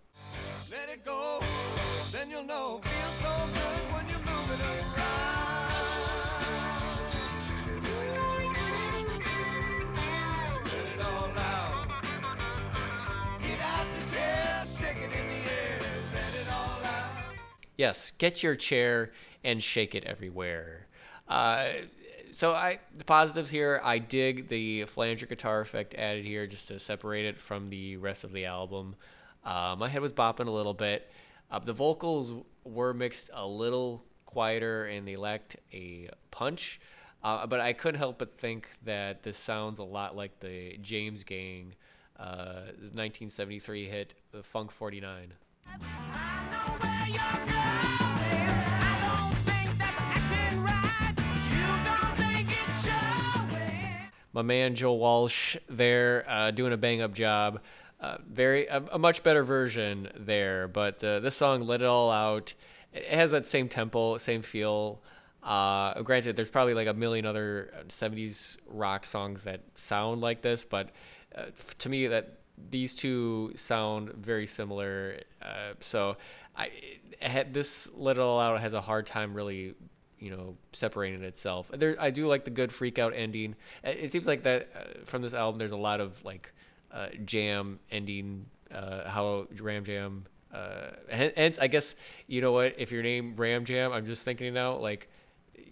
Let 0.70 0.88
it 0.88 1.04
go, 1.04 1.40
then 2.16 2.30
you'll 2.30 2.44
know. 2.44 2.80
So 2.82 3.28
good 3.52 3.92
when 3.92 4.08
you 4.08 4.16
move 4.16 4.50
it 4.54 4.60
around. 4.64 5.36
It 10.64 11.00
all 11.04 11.30
out. 11.36 11.88
Get 13.42 13.60
out 13.60 13.86
chair, 14.10 14.64
shake 14.64 14.96
it 14.96 15.12
in 15.12 15.28
the 15.28 15.50
air. 15.50 15.78
Let 16.14 16.34
it 16.40 16.48
all 16.50 16.80
out. 16.84 17.10
Yes, 17.76 18.12
get 18.16 18.42
your 18.42 18.56
chair 18.56 19.12
and 19.44 19.62
shake 19.62 19.94
it 19.94 20.04
everywhere. 20.04 20.86
Uh, 21.28 21.72
so 22.30 22.54
I 22.54 22.78
the 22.96 23.04
positives 23.04 23.50
here, 23.50 23.78
I 23.84 23.98
dig 23.98 24.48
the 24.48 24.86
flanger 24.86 25.26
guitar 25.26 25.60
effect 25.60 25.94
added 25.94 26.24
here 26.24 26.46
just 26.46 26.68
to 26.68 26.78
separate 26.78 27.26
it 27.26 27.38
from 27.38 27.68
the 27.68 27.98
rest 27.98 28.24
of 28.24 28.32
the 28.32 28.46
album. 28.46 28.96
Uh, 29.44 29.76
my 29.78 29.88
head 29.88 30.00
was 30.00 30.12
bopping 30.12 30.46
a 30.46 30.50
little 30.50 30.74
bit. 30.74 31.10
Uh, 31.50 31.58
the 31.58 31.72
vocals 31.72 32.32
were 32.64 32.92
mixed 32.92 33.30
a 33.32 33.46
little 33.46 34.04
quieter 34.24 34.84
and 34.86 35.06
they 35.06 35.16
lacked 35.16 35.56
a 35.72 36.08
punch. 36.30 36.80
Uh, 37.22 37.46
but 37.46 37.60
I 37.60 37.72
couldn't 37.72 37.98
help 37.98 38.18
but 38.18 38.38
think 38.38 38.68
that 38.84 39.22
this 39.22 39.36
sounds 39.36 39.78
a 39.78 39.84
lot 39.84 40.14
like 40.14 40.40
the 40.40 40.78
James 40.78 41.24
Gang 41.24 41.74
uh, 42.18 42.70
1973 42.92 43.88
hit, 43.88 44.14
the 44.32 44.42
Funk 44.42 44.70
49. 44.70 45.34
my 54.36 54.42
man 54.42 54.74
Joe 54.74 54.92
Walsh 54.92 55.56
there 55.66 56.22
uh, 56.28 56.50
doing 56.50 56.70
a 56.74 56.76
bang 56.76 57.00
up 57.00 57.14
job. 57.14 57.60
Uh, 57.98 58.18
very 58.30 58.66
a, 58.66 58.82
a 58.92 58.98
much 58.98 59.22
better 59.22 59.42
version 59.42 60.08
there, 60.14 60.68
but 60.68 61.02
uh, 61.02 61.20
this 61.20 61.34
song 61.34 61.62
"Let 61.66 61.80
It 61.80 61.86
All 61.86 62.10
Out" 62.10 62.52
it 62.92 63.06
has 63.06 63.30
that 63.30 63.46
same 63.46 63.68
tempo, 63.68 64.18
same 64.18 64.42
feel. 64.42 65.00
Uh, 65.42 66.02
granted, 66.02 66.36
there's 66.36 66.50
probably 66.50 66.74
like 66.74 66.88
a 66.88 66.94
million 66.94 67.24
other 67.24 67.72
'70s 67.88 68.58
rock 68.66 69.06
songs 69.06 69.44
that 69.44 69.62
sound 69.74 70.20
like 70.20 70.42
this, 70.42 70.64
but 70.64 70.90
uh, 71.34 71.44
to 71.78 71.88
me, 71.88 72.06
that 72.08 72.40
these 72.70 72.94
two 72.94 73.52
sound 73.54 74.12
very 74.12 74.46
similar. 74.46 75.20
Uh, 75.40 75.72
so, 75.80 76.18
I 76.54 76.70
had, 77.22 77.54
this 77.54 77.88
"Let 77.94 78.16
It 78.18 78.20
All 78.20 78.38
Out" 78.38 78.60
has 78.60 78.74
a 78.74 78.80
hard 78.82 79.06
time 79.06 79.32
really 79.32 79.74
you 80.18 80.30
know 80.30 80.56
separating 80.72 81.22
itself 81.22 81.70
there 81.74 81.94
i 82.00 82.08
do 82.08 82.26
like 82.26 82.46
the 82.46 82.50
good 82.50 82.72
freak 82.72 82.98
out 82.98 83.12
ending 83.14 83.54
it 83.84 83.98
it 84.04 84.10
seems 84.10 84.26
like 84.26 84.44
that 84.44 84.70
uh, 84.74 85.04
from 85.04 85.20
this 85.20 85.34
album 85.34 85.58
there's 85.58 85.72
a 85.72 85.76
lot 85.76 86.00
of 86.00 86.24
like 86.24 86.54
uh, 86.96 87.08
jam 87.24 87.78
ending 87.90 88.46
uh, 88.72 89.08
how 89.08 89.46
ram 89.60 89.84
jam 89.84 90.24
uh 90.54 90.90
and 91.10 91.58
i 91.60 91.66
guess 91.66 91.96
you 92.26 92.40
know 92.40 92.52
what 92.52 92.74
if 92.78 92.92
your 92.92 93.02
name 93.02 93.34
ram 93.36 93.64
jam 93.64 93.92
i'm 93.92 94.06
just 94.06 94.24
thinking 94.24 94.54
now 94.54 94.76
like 94.76 95.08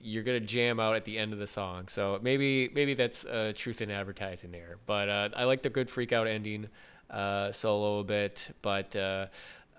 you're 0.04 0.22
gonna 0.22 0.38
jam 0.38 0.78
out 0.78 0.94
at 0.94 1.04
the 1.04 1.18
end 1.18 1.32
of 1.32 1.38
the 1.38 1.46
song. 1.46 1.88
So 1.88 2.20
maybe 2.22 2.70
maybe 2.74 2.94
that's 2.94 3.24
uh, 3.24 3.52
truth 3.56 3.80
in 3.80 3.90
advertising 3.90 4.52
there. 4.52 4.76
But 4.86 5.08
uh, 5.08 5.28
I 5.34 5.44
like 5.44 5.62
the 5.62 5.70
good 5.70 5.88
freak 5.88 6.12
out 6.12 6.26
ending 6.26 6.68
uh, 7.10 7.50
solo 7.52 8.00
a 8.00 8.04
bit. 8.04 8.54
But 8.60 8.94
uh, 8.94 9.26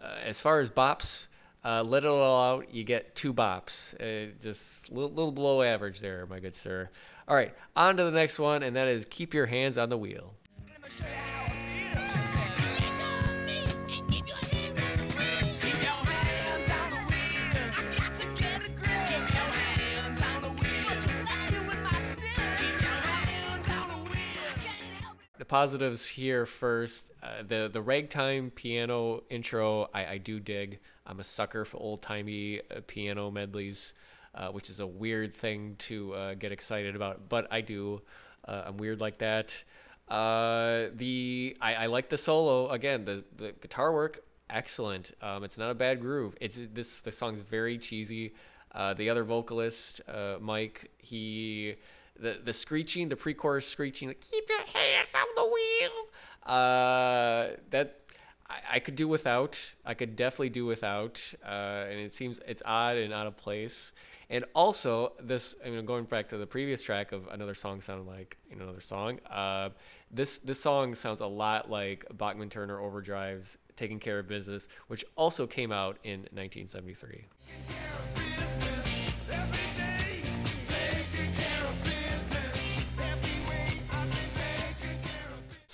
uh, 0.04 0.08
as 0.24 0.42
far 0.42 0.60
as 0.60 0.72
bops, 0.72 1.28
uh, 1.64 1.84
let 1.84 2.04
it 2.04 2.08
all 2.08 2.56
out. 2.56 2.74
You 2.74 2.84
get 2.84 3.16
two 3.16 3.34
bops, 3.34 3.98
just 4.42 4.90
a 4.90 4.94
little, 4.94 5.10
little 5.10 5.32
below 5.32 5.62
average 5.62 6.00
there, 6.00 6.26
my 6.26 6.40
good 6.40 6.56
sir. 6.56 6.90
All 7.28 7.36
right, 7.36 7.54
on 7.76 7.98
to 7.98 8.04
the 8.04 8.12
next 8.12 8.38
one, 8.40 8.64
and 8.64 8.76
that 8.76 8.88
is 8.88 9.06
keep 9.06 9.34
your 9.34 9.48
hands 9.48 9.78
on 9.78 9.90
the 9.90 9.98
wheel. 9.98 10.34
The 25.38 25.46
positives 25.48 26.06
here 26.06 26.46
first. 26.46 27.06
Uh, 27.22 27.44
the 27.48 27.70
the 27.72 27.82
ragtime 27.82 28.52
piano 28.52 29.24
intro 29.30 29.90
I, 29.92 30.06
I 30.06 30.18
do 30.20 30.40
dig. 30.40 30.80
I'm 31.08 31.20
a 31.20 31.24
sucker 31.24 31.66
for 31.66 31.78
old 31.78 32.04
timey 32.04 32.62
uh, 32.70 32.82
piano 32.86 33.32
medleys, 33.32 33.94
uh, 34.36 34.50
which 34.50 34.70
is 34.70 34.80
a 34.80 34.88
weird 34.88 35.34
thing 35.34 35.76
to 35.80 36.14
uh, 36.14 36.34
get 36.36 36.52
excited 36.52 36.96
about, 36.96 37.28
but 37.28 37.48
I 37.52 37.62
do. 37.62 38.02
Uh, 38.48 38.66
I'm 38.68 38.78
weird 38.78 39.02
like 39.02 39.18
that. 39.20 39.64
Uh, 40.08 40.90
the 40.94 41.58
I, 41.60 41.76
I 41.76 41.86
like 41.88 42.10
the 42.10 42.18
solo 42.18 42.70
again. 42.70 43.06
The 43.06 43.24
the 43.36 43.54
guitar 43.60 43.92
work 43.92 44.24
excellent. 44.50 45.14
Um, 45.22 45.44
it's 45.44 45.58
not 45.58 45.72
a 45.72 45.76
bad 45.76 46.00
groove. 46.00 46.36
It's 46.40 46.60
this 46.74 47.02
the 47.02 47.12
song's 47.12 47.42
very 47.42 47.78
cheesy. 47.78 48.34
Uh, 48.72 48.94
the 48.94 49.10
other 49.10 49.24
vocalist, 49.24 50.02
uh, 50.08 50.36
Mike, 50.40 50.92
he 50.98 51.76
the 52.20 52.40
the 52.44 52.54
screeching, 52.54 53.10
the 53.10 53.16
pre-chorus 53.16 53.68
screeching, 53.68 54.10
like, 54.10 54.22
keep 54.22 54.48
your 54.50 54.60
hands 54.60 55.10
on 55.16 55.26
the 55.36 55.44
wheel. 55.44 56.06
Uh, 56.46 57.56
that 57.72 58.02
I, 58.50 58.60
I 58.74 58.80
could 58.80 58.96
do 58.96 59.08
without. 59.08 59.72
I 59.86 59.94
could 59.94 60.16
definitely 60.16 60.50
do 60.50 60.66
without. 60.66 61.34
Uh, 61.44 61.86
and 61.90 62.00
it 62.00 62.14
seems 62.14 62.40
it's 62.48 62.62
odd 62.66 62.98
and 62.98 63.14
out 63.14 63.28
of 63.28 63.38
place. 63.38 63.92
And 64.30 64.46
also, 64.56 65.14
this 65.22 65.56
I 65.66 65.70
mean, 65.70 65.86
going 65.86 66.06
back 66.06 66.30
to 66.30 66.38
the 66.38 66.48
previous 66.48 66.82
track 66.82 67.12
of 67.12 67.28
another 67.28 67.54
song 67.54 67.82
sounding 67.82 68.08
like 68.08 68.38
another 68.52 68.82
song. 68.82 69.20
Uh, 69.30 69.70
this 70.12 70.40
this 70.40 70.60
song 70.60 70.96
sounds 70.96 71.20
a 71.22 71.28
lot 71.28 71.70
like 71.70 72.06
Bachman 72.12 72.50
Turner 72.50 72.80
Overdrive's 72.80 73.58
"Taking 73.76 74.00
Care 74.00 74.20
of 74.20 74.28
Business," 74.28 74.68
which 74.88 75.06
also 75.16 75.46
came 75.46 75.72
out 75.72 75.98
in 76.04 76.22
1973. 76.32 77.26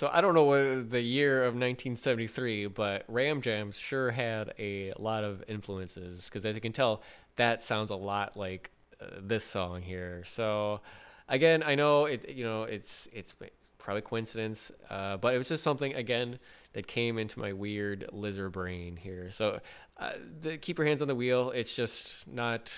So 0.02 0.10
I 0.12 0.20
don't 0.20 0.34
know 0.34 0.42
what 0.42 0.90
the 0.90 1.00
year 1.00 1.44
of 1.44 1.54
1973, 1.54 2.66
but 2.66 3.04
Ram 3.06 3.40
Jams 3.40 3.78
sure 3.78 4.10
had 4.10 4.52
a 4.58 4.92
lot 4.98 5.22
of 5.22 5.44
influences 5.46 6.24
because 6.24 6.44
as 6.44 6.56
you 6.56 6.60
can 6.60 6.72
tell, 6.72 7.04
that 7.36 7.62
sounds 7.62 7.90
a 7.90 7.96
lot 7.96 8.36
like 8.36 8.70
uh, 9.00 9.06
this 9.20 9.44
song 9.44 9.82
here. 9.82 10.22
So 10.24 10.80
again, 11.28 11.62
I 11.62 11.74
know 11.74 12.06
it 12.06 12.28
you 12.28 12.44
know 12.44 12.64
it's 12.64 13.08
it's 13.12 13.34
probably 13.78 14.02
coincidence, 14.02 14.70
uh, 14.90 15.16
but 15.16 15.34
it 15.34 15.38
was 15.38 15.48
just 15.48 15.62
something 15.62 15.94
again 15.94 16.38
that 16.72 16.86
came 16.86 17.18
into 17.18 17.38
my 17.38 17.52
weird 17.52 18.06
lizard 18.12 18.52
brain 18.52 18.96
here. 18.96 19.30
So 19.30 19.60
uh, 19.98 20.12
the, 20.40 20.56
keep 20.56 20.78
your 20.78 20.86
hands 20.86 21.02
on 21.02 21.08
the 21.08 21.14
wheel. 21.14 21.50
It's 21.50 21.74
just 21.74 22.14
not 22.26 22.74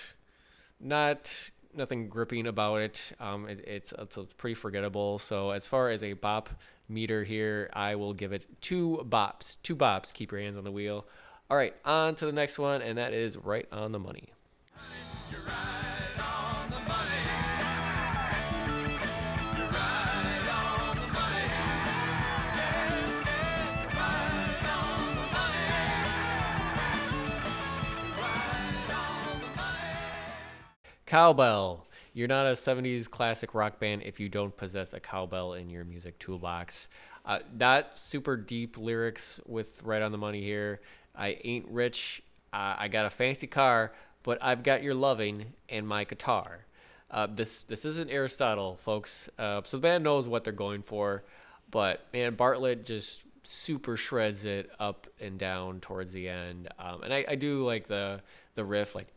not 0.79 1.51
nothing 1.73 2.09
gripping 2.09 2.47
about 2.47 2.81
it. 2.81 3.13
Um, 3.19 3.47
it, 3.47 3.63
it's 3.67 3.93
it's 3.97 4.17
pretty 4.37 4.55
forgettable. 4.55 5.19
So 5.19 5.51
as 5.51 5.67
far 5.67 5.89
as 5.89 6.03
a 6.03 6.13
bop 6.13 6.49
meter 6.87 7.23
here, 7.23 7.69
I 7.73 7.95
will 7.95 8.13
give 8.13 8.33
it 8.33 8.47
two 8.61 9.05
bops. 9.07 9.57
Two 9.63 9.75
bops. 9.75 10.13
Keep 10.13 10.31
your 10.31 10.41
hands 10.41 10.57
on 10.57 10.63
the 10.63 10.71
wheel. 10.71 11.05
All 11.49 11.57
right, 11.57 11.75
on 11.85 12.15
to 12.15 12.25
the 12.25 12.31
next 12.31 12.57
one, 12.57 12.81
and 12.81 12.97
that 12.97 13.13
is 13.13 13.37
right 13.37 13.67
on 13.71 13.91
the 13.91 13.99
money. 13.99 14.29
Cowbell. 31.05 31.85
You're 32.13 32.27
not 32.27 32.47
a 32.47 32.51
70s 32.51 33.09
classic 33.09 33.53
rock 33.53 33.79
band 33.79 34.03
if 34.03 34.19
you 34.19 34.29
don't 34.29 34.55
possess 34.55 34.93
a 34.93 34.99
cowbell 34.99 35.53
in 35.53 35.69
your 35.69 35.83
music 35.83 36.17
toolbox. 36.17 36.89
Uh, 37.25 37.39
not 37.53 37.99
super 37.99 38.37
deep 38.37 38.77
lyrics 38.77 39.39
with 39.45 39.83
right 39.83 40.01
on 40.01 40.11
the 40.11 40.17
money 40.17 40.41
here. 40.41 40.79
I 41.15 41.37
ain't 41.43 41.67
rich. 41.67 42.23
Uh, 42.53 42.75
I 42.77 42.87
got 42.87 43.05
a 43.05 43.09
fancy 43.09 43.47
car, 43.47 43.91
but 44.23 44.37
I've 44.41 44.63
got 44.63 44.81
your 44.81 44.95
loving 44.95 45.53
and 45.69 45.87
my 45.87 46.05
guitar. 46.05 46.65
Uh, 47.11 47.27
this 47.27 47.63
this 47.63 47.85
isn't 47.85 48.09
Aristotle, 48.09 48.77
folks. 48.77 49.29
Uh, 49.37 49.61
so 49.63 49.77
the 49.77 49.81
band 49.81 50.03
knows 50.03 50.27
what 50.27 50.43
they're 50.43 50.53
going 50.53 50.81
for, 50.81 51.23
but 51.69 52.05
man, 52.13 52.35
Bartlett 52.35 52.85
just 52.85 53.23
super 53.43 53.95
shreds 53.95 54.43
it 54.43 54.71
up 54.79 55.07
and 55.19 55.37
down 55.37 55.79
towards 55.79 56.11
the 56.11 56.27
end. 56.27 56.67
Um, 56.79 57.03
and 57.03 57.13
I, 57.13 57.25
I 57.27 57.35
do 57.35 57.63
like 57.63 57.87
the 57.87 58.21
the 58.55 58.65
riff, 58.65 58.95
like 58.95 59.07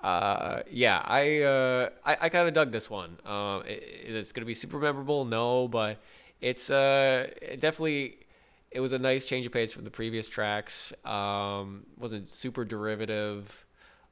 uh, 0.00 0.62
yeah, 0.70 1.00
I 1.04 1.42
uh, 1.42 1.88
I, 2.04 2.16
I 2.22 2.28
kind 2.28 2.48
of 2.48 2.54
dug 2.54 2.72
this 2.72 2.90
one. 2.90 3.18
Um, 3.24 3.62
it, 3.66 3.82
it's 4.06 4.32
gonna 4.32 4.46
be 4.46 4.54
super 4.54 4.78
memorable, 4.78 5.24
no, 5.24 5.68
but 5.68 6.00
it's 6.40 6.70
uh 6.70 7.28
it 7.40 7.60
definitely 7.60 8.18
it 8.70 8.80
was 8.80 8.92
a 8.92 8.98
nice 8.98 9.24
change 9.24 9.46
of 9.46 9.52
pace 9.52 9.72
from 9.72 9.84
the 9.84 9.90
previous 9.90 10.28
tracks. 10.28 10.92
Um, 11.04 11.84
wasn't 11.98 12.28
super 12.28 12.64
derivative, 12.64 13.64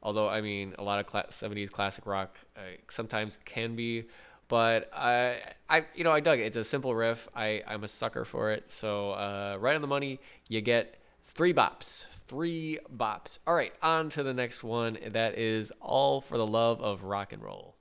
although 0.02 0.28
I 0.28 0.40
mean 0.40 0.74
a 0.78 0.84
lot 0.84 1.00
of 1.00 1.06
cla- 1.06 1.30
'70s 1.30 1.70
classic 1.72 2.06
rock 2.06 2.36
uh, 2.56 2.60
sometimes 2.88 3.38
can 3.44 3.74
be. 3.74 4.04
But 4.48 4.90
I, 4.92 5.36
I, 5.68 5.84
you 5.94 6.02
know, 6.02 6.10
I 6.10 6.18
dug 6.18 6.40
it. 6.40 6.42
It's 6.42 6.56
a 6.56 6.64
simple 6.64 6.92
riff. 6.92 7.28
I, 7.36 7.62
I'm 7.68 7.84
a 7.84 7.88
sucker 7.88 8.24
for 8.24 8.50
it. 8.50 8.68
So 8.68 9.12
uh, 9.12 9.56
right 9.60 9.76
on 9.76 9.80
the 9.80 9.86
money. 9.86 10.18
You 10.48 10.60
get 10.60 10.99
three 11.34 11.54
bops. 11.54 12.06
Three 12.26 12.78
bops. 12.94 13.38
All 13.46 13.54
right, 13.54 13.72
on 13.82 14.10
to 14.10 14.22
the 14.22 14.34
next 14.34 14.62
one. 14.62 14.98
That 15.06 15.38
is 15.38 15.72
all 15.80 16.20
for 16.20 16.36
the 16.36 16.46
love 16.46 16.80
of 16.80 17.04
rock 17.04 17.32
and 17.32 17.42
roll. 17.42 17.76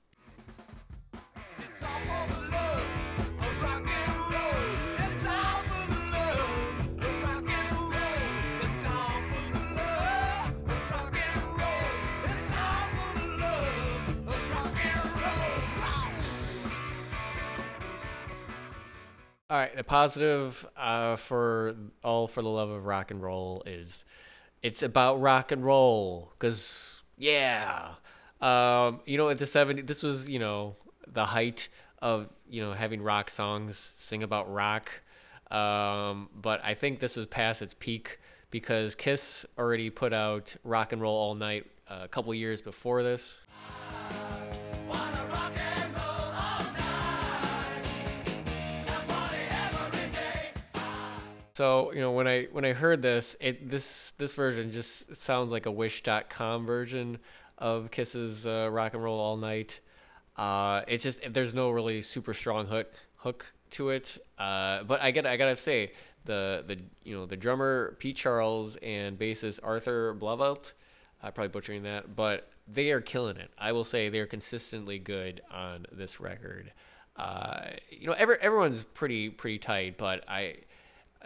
All 19.50 19.56
right, 19.56 19.76
the 19.76 19.82
positive 19.82 20.64
uh, 20.76 21.16
for 21.16 21.74
all 22.04 22.28
for 22.28 22.40
the 22.40 22.48
love 22.48 22.70
of 22.70 22.86
rock 22.86 23.10
and 23.10 23.20
roll 23.20 23.64
is 23.66 24.04
it's 24.62 24.80
about 24.80 25.20
rock 25.20 25.50
and 25.50 25.64
roll 25.64 26.30
because 26.38 27.02
yeah, 27.18 27.94
um, 28.40 29.00
you 29.06 29.18
know 29.18 29.28
at 29.28 29.38
the 29.38 29.46
70s 29.46 29.88
this 29.88 30.04
was 30.04 30.30
you 30.30 30.38
know 30.38 30.76
the 31.08 31.24
height 31.24 31.66
of 32.00 32.28
you 32.48 32.62
know 32.62 32.74
having 32.74 33.02
rock 33.02 33.28
songs 33.28 33.92
sing 33.96 34.22
about 34.22 34.48
rock, 34.52 35.00
um, 35.50 36.28
but 36.32 36.64
I 36.64 36.74
think 36.74 37.00
this 37.00 37.16
was 37.16 37.26
past 37.26 37.60
its 37.60 37.74
peak 37.74 38.20
because 38.52 38.94
Kiss 38.94 39.44
already 39.58 39.90
put 39.90 40.12
out 40.12 40.54
Rock 40.62 40.92
and 40.92 41.02
Roll 41.02 41.16
All 41.16 41.34
Night 41.34 41.66
uh, 41.90 42.02
a 42.02 42.08
couple 42.08 42.32
years 42.34 42.60
before 42.60 43.02
this. 43.02 43.40
So 51.54 51.92
you 51.92 52.00
know 52.00 52.12
when 52.12 52.26
I 52.26 52.44
when 52.52 52.64
I 52.64 52.72
heard 52.72 53.02
this, 53.02 53.36
it 53.40 53.68
this 53.68 54.12
this 54.18 54.34
version 54.34 54.72
just 54.72 55.16
sounds 55.16 55.52
like 55.52 55.66
a 55.66 55.70
Wish.com 55.70 56.66
version 56.66 57.18
of 57.58 57.90
Kiss's 57.90 58.46
uh, 58.46 58.68
"Rock 58.70 58.94
and 58.94 59.02
Roll 59.02 59.18
All 59.18 59.36
Night." 59.36 59.80
Uh, 60.36 60.82
it's 60.88 61.04
just 61.04 61.20
there's 61.32 61.54
no 61.54 61.70
really 61.70 62.02
super 62.02 62.32
strong 62.32 62.66
hook 62.66 62.92
hook 63.16 63.52
to 63.70 63.90
it. 63.90 64.18
Uh, 64.38 64.82
but 64.84 65.00
I 65.00 65.10
got 65.10 65.26
I 65.26 65.36
gotta 65.36 65.56
say 65.56 65.92
the 66.24 66.64
the 66.66 66.78
you 67.04 67.16
know 67.16 67.26
the 67.26 67.36
drummer 67.36 67.96
Pete 67.98 68.16
Charles 68.16 68.76
and 68.76 69.18
bassist 69.18 69.60
Arthur 69.62 70.14
Blauvelt, 70.14 70.72
I'm 71.22 71.32
probably 71.32 71.48
butchering 71.48 71.82
that, 71.82 72.14
but 72.16 72.50
they 72.66 72.90
are 72.92 73.00
killing 73.00 73.36
it. 73.36 73.50
I 73.58 73.72
will 73.72 73.84
say 73.84 74.08
they 74.08 74.20
are 74.20 74.26
consistently 74.26 74.98
good 74.98 75.40
on 75.50 75.86
this 75.92 76.20
record. 76.20 76.72
Uh, 77.16 77.70
you 77.90 78.06
know, 78.06 78.14
every, 78.14 78.36
everyone's 78.40 78.84
pretty 78.84 79.28
pretty 79.28 79.58
tight, 79.58 79.98
but 79.98 80.24
I 80.28 80.56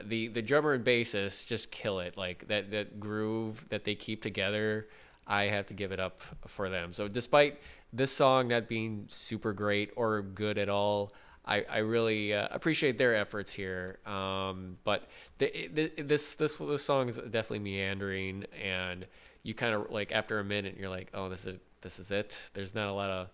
the 0.02 0.28
the 0.28 0.42
drummer 0.42 0.72
and 0.72 0.84
bassist 0.84 1.46
just 1.46 1.70
kill 1.70 2.00
it. 2.00 2.16
Like 2.16 2.48
that 2.48 2.70
that 2.70 3.00
groove 3.00 3.66
that 3.68 3.84
they 3.84 3.94
keep 3.94 4.22
together. 4.22 4.88
I 5.26 5.44
have 5.44 5.66
to 5.66 5.74
give 5.74 5.92
it 5.92 6.00
up 6.00 6.20
for 6.46 6.68
them. 6.68 6.92
So 6.92 7.08
despite 7.08 7.58
this 7.92 8.12
song 8.12 8.48
not 8.48 8.68
being 8.68 9.06
super 9.08 9.52
great 9.54 9.90
or 9.96 10.20
good 10.20 10.58
at 10.58 10.68
all, 10.68 11.12
I, 11.46 11.64
I 11.70 11.78
really 11.78 12.34
uh, 12.34 12.48
appreciate 12.50 12.98
their 12.98 13.14
efforts 13.14 13.52
here. 13.52 13.98
Um, 14.06 14.78
but 14.84 15.08
the, 15.38 15.70
the, 15.72 16.02
this, 16.02 16.36
this 16.36 16.56
this 16.56 16.84
song 16.84 17.08
is 17.08 17.16
definitely 17.16 17.60
meandering, 17.60 18.44
and 18.62 19.06
you 19.42 19.54
kind 19.54 19.74
of 19.74 19.90
like 19.90 20.12
after 20.12 20.38
a 20.38 20.44
minute, 20.44 20.76
you're 20.78 20.90
like, 20.90 21.08
oh, 21.14 21.28
this 21.28 21.46
is 21.46 21.58
this 21.82 21.98
is 21.98 22.10
it. 22.10 22.50
There's 22.54 22.74
not 22.74 22.88
a 22.88 22.92
lot 22.92 23.10
of 23.10 23.28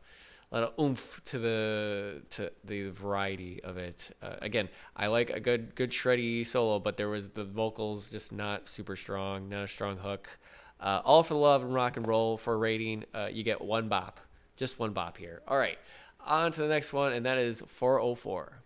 lot 0.57 0.65
of 0.65 0.85
oomph 0.85 1.21
to 1.27 1.39
the 1.39 2.23
to 2.31 2.51
the 2.65 2.91
variety 2.91 3.63
of 3.63 3.77
it. 3.77 4.17
Uh, 4.23 4.37
again, 4.43 4.69
I 4.97 5.07
like 5.07 5.31
a 5.31 5.41
good 5.41 5.75
good 5.75 5.91
shreddy 5.91 6.47
solo, 6.47 6.79
but 6.79 6.97
there 6.97 7.09
was 7.09 7.31
the 7.31 7.45
vocals 7.45 8.11
just 8.11 8.33
not 8.33 8.69
super 8.69 8.97
strong, 8.97 9.49
not 9.49 9.65
a 9.65 9.69
strong 9.69 9.99
hook. 9.99 10.39
Uh, 10.81 11.03
all 11.05 11.23
for 11.23 11.35
the 11.35 11.41
love 11.41 11.63
and 11.63 11.75
rock 11.75 11.97
and 11.97 12.07
roll 12.07 12.37
for 12.37 12.59
rating. 12.59 13.05
Uh, 13.15 13.29
you 13.31 13.43
get 13.43 13.61
one 13.61 13.89
bop, 13.89 14.21
just 14.57 14.79
one 14.79 14.93
bop 14.93 15.19
here. 15.19 15.43
All 15.47 15.59
right, 15.59 15.79
on 16.27 16.53
to 16.53 16.63
the 16.63 16.69
next 16.69 16.93
one, 16.93 17.13
and 17.13 17.27
that 17.27 17.39
is 17.39 17.63
404. 17.67 18.63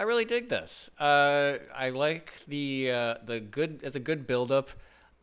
I 0.00 0.04
really 0.04 0.24
dig 0.24 0.48
this. 0.48 0.88
Uh, 0.98 1.58
I 1.76 1.90
like 1.90 2.32
the 2.48 2.90
uh, 2.90 3.14
the 3.22 3.38
good 3.38 3.80
as 3.82 3.96
a 3.96 4.00
good 4.00 4.26
build 4.26 4.50
up 4.50 4.70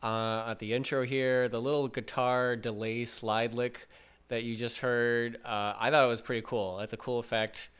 uh, 0.04 0.44
at 0.50 0.60
the 0.60 0.72
intro 0.72 1.02
here. 1.02 1.48
The 1.48 1.60
little 1.60 1.88
guitar 1.88 2.54
delay 2.54 3.04
slide 3.04 3.54
lick 3.54 3.88
that 4.28 4.44
you 4.44 4.54
just 4.54 4.78
heard. 4.78 5.40
Uh, 5.44 5.74
I 5.76 5.90
thought 5.90 6.04
it 6.04 6.06
was 6.06 6.20
pretty 6.20 6.46
cool. 6.46 6.76
That's 6.76 6.92
a 6.92 6.96
cool 6.96 7.18
effect. 7.18 7.70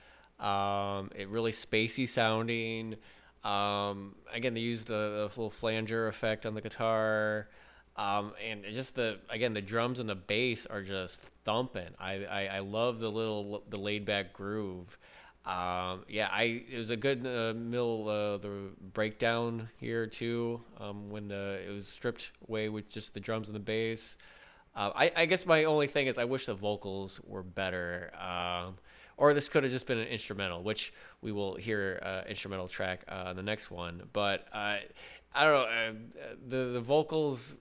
Um, 0.40 1.12
it 1.14 1.28
really 1.28 1.52
spacey 1.52 2.08
sounding. 2.08 2.96
Um, 3.44 4.16
again, 4.32 4.54
they 4.54 4.60
used 4.60 4.88
the, 4.88 4.94
the 4.94 5.22
little 5.28 5.50
flanger 5.50 6.08
effect 6.08 6.46
on 6.46 6.54
the 6.54 6.60
guitar. 6.60 7.46
Um, 7.96 8.32
and 8.44 8.64
just 8.72 8.96
the 8.96 9.20
again 9.30 9.54
the 9.54 9.62
drums 9.62 10.00
and 10.00 10.08
the 10.08 10.16
bass 10.16 10.66
are 10.66 10.82
just 10.82 11.20
thumping. 11.44 11.94
I, 12.00 12.24
I, 12.24 12.46
I 12.56 12.58
love 12.58 12.98
the 12.98 13.08
little 13.08 13.62
the 13.70 13.78
laid 13.78 14.04
back 14.04 14.32
groove. 14.32 14.98
Um, 15.48 16.04
yeah, 16.10 16.28
I 16.30 16.62
it 16.70 16.76
was 16.76 16.90
a 16.90 16.96
good 16.96 17.26
uh, 17.26 17.54
middle 17.58 18.06
uh, 18.06 18.36
the 18.36 18.50
breakdown 18.92 19.70
here 19.78 20.06
too. 20.06 20.60
Um, 20.78 21.08
when 21.08 21.28
the 21.28 21.60
it 21.66 21.70
was 21.70 21.88
stripped 21.88 22.32
away 22.46 22.68
with 22.68 22.92
just 22.92 23.14
the 23.14 23.20
drums 23.20 23.48
and 23.48 23.56
the 23.56 23.60
bass. 23.60 24.18
Uh, 24.76 24.92
I, 24.94 25.12
I 25.16 25.24
guess 25.24 25.46
my 25.46 25.64
only 25.64 25.86
thing 25.86 26.06
is 26.06 26.18
I 26.18 26.24
wish 26.24 26.44
the 26.44 26.54
vocals 26.54 27.18
were 27.26 27.42
better. 27.42 28.12
Um, 28.20 28.76
or 29.16 29.32
this 29.32 29.48
could 29.48 29.64
have 29.64 29.72
just 29.72 29.86
been 29.86 29.98
an 29.98 30.06
instrumental, 30.08 30.62
which 30.62 30.92
we 31.22 31.32
will 31.32 31.56
hear 31.56 31.98
uh, 32.02 32.28
instrumental 32.28 32.68
track 32.68 33.04
uh, 33.08 33.24
on 33.28 33.36
the 33.36 33.42
next 33.42 33.70
one. 33.70 34.02
But 34.12 34.46
uh, 34.52 34.76
I 35.34 35.44
don't 35.44 35.52
know 35.54 35.62
uh, 35.62 35.92
the 36.46 36.56
the 36.74 36.80
vocals 36.80 37.56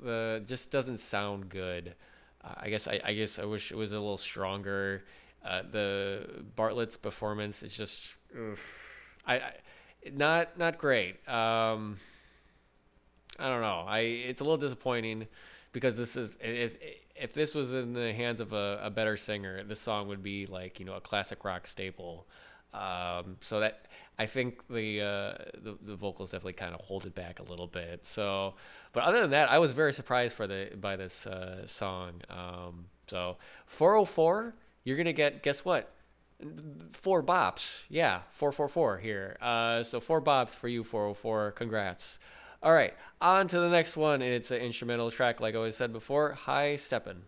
just 0.46 0.72
doesn't 0.72 1.00
sound 1.00 1.48
good. 1.48 1.96
I 2.44 2.70
guess 2.70 2.88
I, 2.88 3.00
I 3.04 3.14
guess 3.14 3.40
I 3.40 3.46
wish 3.46 3.72
it 3.72 3.76
was 3.76 3.94
a 3.94 3.96
little 3.96 4.18
stronger. 4.18 5.04
Uh, 5.46 5.62
the 5.72 6.44
Bartlett's 6.56 6.98
performance 6.98 7.64
is 7.64 7.76
just 7.76 8.02
I, 9.26 9.36
I 9.36 9.54
not 10.14 10.58
not 10.58 10.78
great. 10.78 11.16
Um, 11.28 11.98
I 13.40 13.50
don't 13.50 13.62
know. 13.62 13.86
I 13.88 14.00
it's 14.00 14.42
a 14.42 14.44
little 14.44 14.58
disappointing 14.58 15.28
because 15.72 15.96
this 15.96 16.16
is 16.16 16.38
if, 16.42 16.78
if 17.16 17.34
this 17.34 17.54
was 17.54 17.74
in 17.74 17.94
the 17.94 18.14
hands 18.14 18.40
of 18.40 18.54
a, 18.54 18.80
a 18.84 18.90
better 18.90 19.16
singer, 19.16 19.64
this 19.64 19.80
song 19.80 20.08
would 20.08 20.24
be 20.24 20.46
like 20.46 20.80
you 20.80 20.86
know 20.86 20.96
a 20.96 21.02
classic 21.02 21.44
rock 21.44 21.68
staple. 21.68 22.28
Um, 22.74 23.38
so 23.42 23.62
that 23.62 23.86
I 24.20 24.26
think 24.26 24.68
the, 24.68 25.02
uh, 25.02 25.34
the 25.62 25.78
the 25.82 25.96
vocals 25.96 26.32
definitely 26.32 26.54
kind 26.54 26.74
of 26.74 26.82
hold 26.82 27.06
it 27.06 27.16
back 27.16 27.40
a 27.40 27.44
little 27.44 27.68
bit. 27.68 28.06
So, 28.06 28.56
but 28.92 29.04
other 29.04 29.22
than 29.22 29.30
that, 29.32 29.52
I 29.52 29.60
was 29.60 29.74
very 29.74 29.94
surprised 29.94 30.36
for 30.36 30.48
the 30.48 30.72
by 30.80 30.96
this 30.96 31.26
uh, 31.28 31.66
song. 31.68 32.22
Um, 32.30 32.86
so 33.08 33.38
404, 33.68 34.54
you're 34.88 34.96
gonna 34.96 35.12
get 35.12 35.44
guess 35.44 35.66
what? 35.66 35.92
Four 36.92 37.22
bops. 37.22 37.84
Yeah, 37.90 38.22
444 38.30 39.00
here. 39.00 39.38
Uh, 39.42 39.84
so 39.84 40.00
four 40.00 40.22
bops 40.22 40.56
for 40.56 40.70
you, 40.70 40.86
404. 40.86 41.52
Congrats. 41.52 42.20
All 42.64 42.72
right, 42.72 42.94
on 43.20 43.50
to 43.50 43.60
the 43.60 43.70
next 43.70 43.98
one. 43.98 44.22
It's 44.22 44.50
an 44.50 44.60
instrumental 44.60 45.12
track, 45.12 45.42
like 45.42 45.56
I 45.56 45.58
always 45.58 45.76
said 45.76 45.92
before. 45.92 46.34
High 46.34 46.78
Steppin'. 46.78 47.24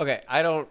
Okay, 0.00 0.22
I 0.26 0.40
don't 0.40 0.66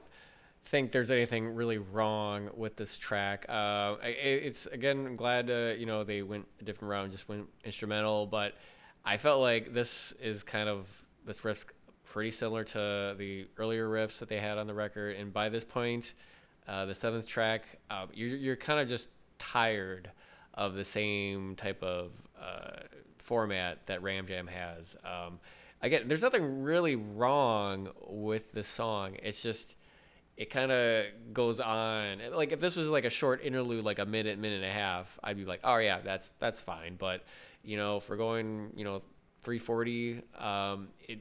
think 0.65 0.91
there's 0.91 1.11
anything 1.11 1.53
really 1.53 1.77
wrong 1.77 2.49
with 2.55 2.75
this 2.77 2.97
track. 2.97 3.45
Uh, 3.47 3.97
it's 4.01 4.65
again, 4.65 5.05
I'm 5.05 5.15
glad 5.15 5.51
uh, 5.51 5.75
you 5.77 5.85
know 5.85 6.03
they 6.03 6.23
went 6.23 6.47
a 6.59 6.63
different 6.63 6.89
route, 6.89 7.11
just 7.11 7.29
went 7.29 7.47
instrumental. 7.63 8.25
But 8.25 8.55
I 9.05 9.17
felt 9.17 9.39
like 9.39 9.71
this 9.71 10.13
is 10.19 10.41
kind 10.41 10.67
of 10.67 10.87
this 11.27 11.45
riff's 11.45 11.67
pretty 12.05 12.31
similar 12.31 12.63
to 12.63 13.13
the 13.19 13.45
earlier 13.57 13.87
riffs 13.87 14.17
that 14.17 14.29
they 14.29 14.39
had 14.39 14.57
on 14.57 14.65
the 14.65 14.73
record. 14.73 15.15
And 15.15 15.31
by 15.31 15.49
this 15.49 15.63
point, 15.63 16.15
uh, 16.67 16.85
the 16.85 16.95
seventh 16.95 17.27
track, 17.27 17.65
uh, 17.91 18.07
you're 18.11 18.35
you're 18.35 18.55
kind 18.55 18.79
of 18.79 18.89
just 18.89 19.09
tired 19.37 20.09
of 20.55 20.73
the 20.73 20.85
same 20.85 21.55
type 21.55 21.83
of 21.83 22.13
uh, 22.41 22.79
format 23.19 23.85
that 23.85 24.01
Ram 24.01 24.25
Jam 24.25 24.47
has. 24.47 24.97
Um, 25.05 25.39
again, 25.81 26.07
there's 26.07 26.21
nothing 26.21 26.63
really 26.63 26.95
wrong 26.95 27.89
with 28.07 28.51
the 28.51 28.63
song. 28.63 29.15
It's 29.21 29.41
just 29.41 29.75
it 30.37 30.49
kind 30.49 30.71
of 30.71 31.05
goes 31.33 31.59
on. 31.59 32.19
Like 32.33 32.53
if 32.53 32.61
this 32.61 32.75
was 32.75 32.89
like 32.89 33.05
a 33.05 33.09
short 33.09 33.43
interlude, 33.43 33.83
like 33.83 33.99
a 33.99 34.05
minute, 34.05 34.39
minute 34.39 34.63
and 34.63 34.65
a 34.65 34.73
half, 34.73 35.19
I'd 35.23 35.37
be 35.37 35.45
like, 35.45 35.59
oh 35.63 35.77
yeah, 35.77 35.99
that's 35.99 36.31
that's 36.39 36.61
fine. 36.61 36.95
But 36.97 37.23
you 37.63 37.77
know, 37.77 37.97
if 37.97 38.09
we're 38.09 38.17
going, 38.17 38.71
you 38.75 38.85
know, 38.85 39.01
340, 39.41 40.21
um, 40.37 40.87
it, 41.07 41.19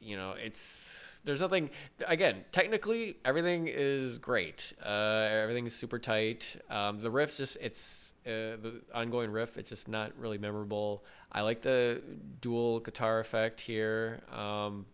you 0.00 0.16
know, 0.16 0.32
it's 0.32 1.20
there's 1.24 1.40
nothing. 1.42 1.68
Again, 2.06 2.44
technically, 2.52 3.18
everything 3.24 3.68
is 3.68 4.16
great. 4.16 4.72
Uh, 4.82 5.28
everything 5.30 5.66
is 5.66 5.74
super 5.74 5.98
tight. 5.98 6.56
Um, 6.70 7.00
the 7.02 7.10
riffs 7.10 7.36
just 7.36 7.58
it's 7.60 8.14
uh, 8.24 8.56
the 8.62 8.80
ongoing 8.94 9.30
riff. 9.30 9.58
It's 9.58 9.68
just 9.68 9.88
not 9.88 10.12
really 10.18 10.38
memorable. 10.38 11.04
I 11.30 11.42
like 11.42 11.62
the 11.62 12.02
dual 12.40 12.80
guitar 12.80 13.20
effect 13.20 13.60
here. 13.60 14.20
Um, 14.32 14.86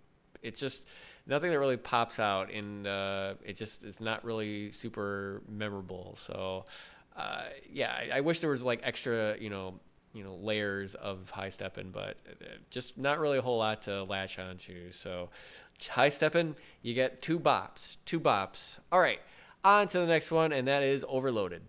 it's 0.42 0.60
just 0.60 0.84
nothing 1.26 1.50
that 1.50 1.58
really 1.58 1.76
pops 1.76 2.18
out, 2.18 2.50
and 2.50 2.86
uh, 2.86 3.34
it 3.44 3.56
just 3.56 3.84
it's 3.84 4.00
not 4.00 4.24
really 4.24 4.70
super 4.72 5.42
memorable. 5.48 6.16
So, 6.18 6.64
uh, 7.16 7.44
yeah, 7.70 7.92
I, 7.92 8.18
I 8.18 8.20
wish 8.20 8.40
there 8.40 8.50
was 8.50 8.62
like 8.62 8.80
extra, 8.82 9.36
you 9.38 9.50
know, 9.50 9.80
you 10.12 10.22
know, 10.22 10.34
layers 10.34 10.94
of 10.94 11.30
high 11.30 11.48
stepping, 11.48 11.90
but 11.90 12.16
uh, 12.28 12.46
just 12.70 12.98
not 12.98 13.18
really 13.18 13.38
a 13.38 13.42
whole 13.42 13.58
lot 13.58 13.82
to 13.82 14.04
latch 14.04 14.38
onto. 14.38 14.92
So, 14.92 15.30
high 15.88 16.08
stepping, 16.08 16.56
you 16.82 16.94
get 16.94 17.22
two 17.22 17.38
bops, 17.38 17.96
two 18.04 18.20
bops. 18.20 18.80
All 18.92 19.00
right, 19.00 19.20
on 19.64 19.88
to 19.88 19.98
the 19.98 20.06
next 20.06 20.30
one, 20.30 20.52
and 20.52 20.68
that 20.68 20.82
is 20.82 21.04
overloaded. 21.08 21.62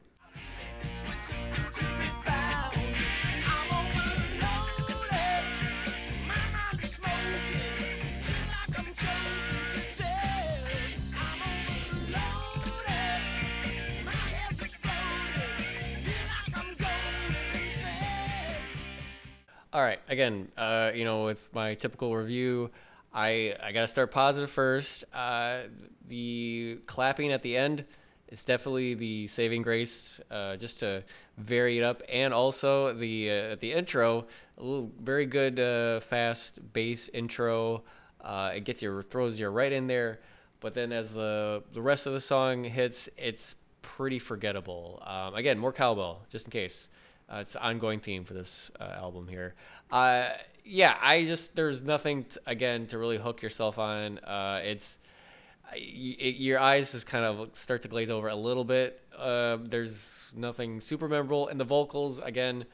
All 19.76 19.82
right. 19.82 20.00
Again, 20.08 20.48
uh, 20.56 20.94
you 20.96 21.04
know, 21.04 21.26
with 21.26 21.54
my 21.54 21.74
typical 21.74 22.16
review, 22.16 22.72
I 23.14 23.58
I 23.62 23.74
gotta 23.74 23.88
start 23.88 24.10
positive 24.10 24.50
first. 24.50 25.04
Uh, 25.14 25.64
the 26.08 26.80
clapping 26.86 27.34
at 27.34 27.42
the 27.42 27.58
end 27.58 27.84
is 28.30 28.46
definitely 28.46 28.94
the 28.94 29.28
saving 29.28 29.64
grace, 29.64 30.22
uh, 30.32 30.56
just 30.56 30.80
to 30.80 31.04
vary 31.38 31.78
it 31.78 31.84
up, 31.84 32.04
and 32.08 32.34
also 32.34 32.94
the 32.94 33.30
uh, 33.30 33.56
the 33.60 33.74
intro, 33.74 34.28
a 34.58 34.64
little 34.64 34.92
very 34.98 35.26
good 35.26 35.60
uh, 35.60 36.00
fast 36.00 36.58
bass 36.72 37.10
intro. 37.10 37.84
Uh, 38.22 38.54
it 38.56 38.64
gets 38.64 38.82
you 38.82 39.02
throws 39.02 39.42
you 39.42 39.50
right 39.50 39.74
in 39.74 39.88
there, 39.88 40.22
but 40.62 40.74
then 40.74 40.94
as 40.94 41.12
the 41.12 41.64
the 41.74 41.82
rest 41.82 42.08
of 42.08 42.14
the 42.14 42.22
song 42.22 42.64
hits, 42.64 43.10
it's 43.18 43.56
pretty 43.82 44.20
forgettable. 44.20 45.04
Um, 45.06 45.36
again, 45.36 45.60
more 45.60 45.74
cowbell, 45.74 46.24
just 46.30 46.46
in 46.46 46.52
case. 46.52 46.88
Uh, 47.28 47.38
it's 47.38 47.56
an 47.56 47.62
ongoing 47.62 48.00
theme 48.00 48.24
for 48.24 48.34
this 48.34 48.70
uh, 48.80 48.84
album 48.84 49.28
here. 49.28 49.56
Uh, 49.92 50.30
yeah, 50.64 50.96
I 51.02 51.26
just 51.26 51.56
there's 51.56 51.82
nothing 51.82 52.26
again 52.46 52.88
to 52.88 52.98
really 52.98 53.18
hook 53.18 53.42
yourself 53.42 53.80
on. 53.80 54.20
Uh, 54.20 54.62
it's 54.64 55.00
it, 55.74 56.36
your 56.36 56.60
eyes 56.60 56.92
just 56.92 57.08
kind 57.08 57.26
of 57.26 57.56
start 57.56 57.82
to 57.82 57.88
glaze 57.88 58.10
over 58.10 58.28
a 58.28 58.36
little 58.36 58.64
bit. 58.64 59.02
Uh, 59.18 59.58
there's 59.62 60.32
nothing 60.36 60.82
super 60.82 61.08
memorable, 61.08 61.48
and 61.48 61.60
the 61.60 61.66
vocals 61.66 62.20
again, 62.20 62.66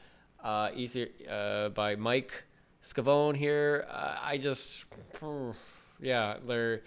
uh, 0.44 0.70
easy 0.74 1.10
uh, 1.30 1.70
by 1.70 1.96
Mike 1.96 2.44
Scavone 2.82 3.36
here. 3.36 3.86
I 3.90 4.36
just, 4.36 4.84
yeah, 6.00 6.36
they're. 6.46 6.82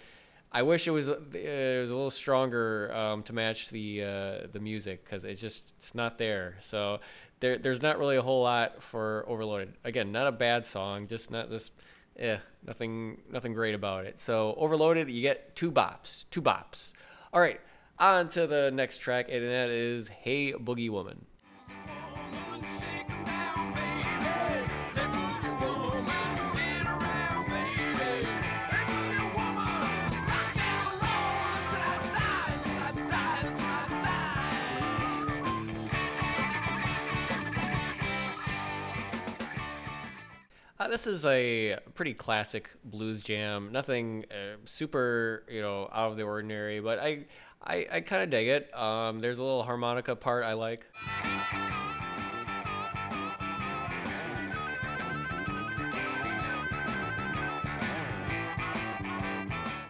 I 0.52 0.62
wish 0.62 0.86
it 0.86 0.92
was 0.92 1.08
it 1.08 1.80
was 1.82 1.90
a 1.90 1.94
little 1.94 2.10
stronger 2.10 2.94
um, 2.94 3.22
to 3.24 3.32
match 3.32 3.68
the 3.70 4.46
the 4.52 4.60
music 4.60 5.04
because 5.04 5.24
it 5.24 5.34
just 5.34 5.64
it's 5.76 5.94
not 5.94 6.16
there. 6.18 6.56
So 6.60 7.00
there 7.40 7.58
there's 7.58 7.82
not 7.82 7.98
really 7.98 8.16
a 8.16 8.22
whole 8.22 8.42
lot 8.42 8.82
for 8.82 9.24
Overloaded. 9.28 9.74
Again, 9.84 10.12
not 10.12 10.26
a 10.26 10.32
bad 10.32 10.66
song, 10.66 11.06
just 11.06 11.30
not 11.30 11.50
just 11.50 11.72
eh, 12.18 12.38
nothing 12.64 13.20
nothing 13.30 13.52
great 13.52 13.74
about 13.74 14.06
it. 14.06 14.18
So 14.18 14.54
Overloaded, 14.56 15.10
you 15.10 15.22
get 15.22 15.54
two 15.56 15.70
bops, 15.70 16.24
two 16.30 16.42
bops. 16.42 16.92
All 17.32 17.40
right, 17.40 17.60
on 17.98 18.28
to 18.30 18.46
the 18.46 18.70
next 18.70 18.98
track, 18.98 19.26
and 19.30 19.44
that 19.44 19.70
is 19.70 20.08
Hey 20.08 20.52
Boogie 20.52 20.90
Woman. 20.90 21.26
Uh, 40.78 40.88
this 40.88 41.06
is 41.06 41.24
a 41.24 41.78
pretty 41.94 42.12
classic 42.12 42.68
blues 42.84 43.22
jam. 43.22 43.72
Nothing 43.72 44.26
uh, 44.30 44.56
super, 44.66 45.42
you 45.48 45.62
know, 45.62 45.88
out 45.90 46.10
of 46.10 46.18
the 46.18 46.22
ordinary, 46.24 46.80
but 46.80 46.98
I, 46.98 47.24
I, 47.64 47.86
I 47.90 48.00
kind 48.00 48.22
of 48.22 48.28
dig 48.28 48.46
it. 48.48 48.76
Um, 48.76 49.20
there's 49.20 49.38
a 49.38 49.42
little 49.42 49.62
harmonica 49.62 50.14
part 50.14 50.44
I 50.44 50.52
like. 50.52 50.84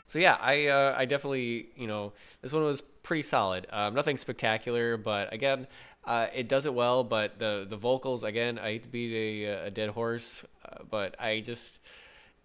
So 0.07 0.21
yeah, 0.21 0.39
I 0.41 0.69
uh, 0.69 0.95
I 0.97 1.05
definitely 1.05 1.71
you 1.77 1.89
know 1.89 2.13
this 2.41 2.53
one 2.53 2.63
was 2.63 2.81
pretty 3.03 3.23
solid. 3.23 3.67
Um, 3.71 3.95
nothing 3.95 4.17
spectacular, 4.17 4.97
but 4.97 5.33
again, 5.35 5.67
uh, 6.07 6.29
it 6.35 6.49
does 6.49 6.67
it 6.67 6.75
well. 6.75 7.05
But 7.05 7.39
the 7.39 7.67
the 7.69 7.77
vocals 7.77 8.23
again, 8.25 8.59
I 8.59 8.73
hate 8.73 8.83
to 8.85 8.89
beat 8.89 9.45
a, 9.45 9.67
a 9.67 9.71
dead 9.71 9.91
horse, 9.91 10.45
uh, 10.65 10.85
but 10.89 11.21
I 11.21 11.41
just 11.41 11.79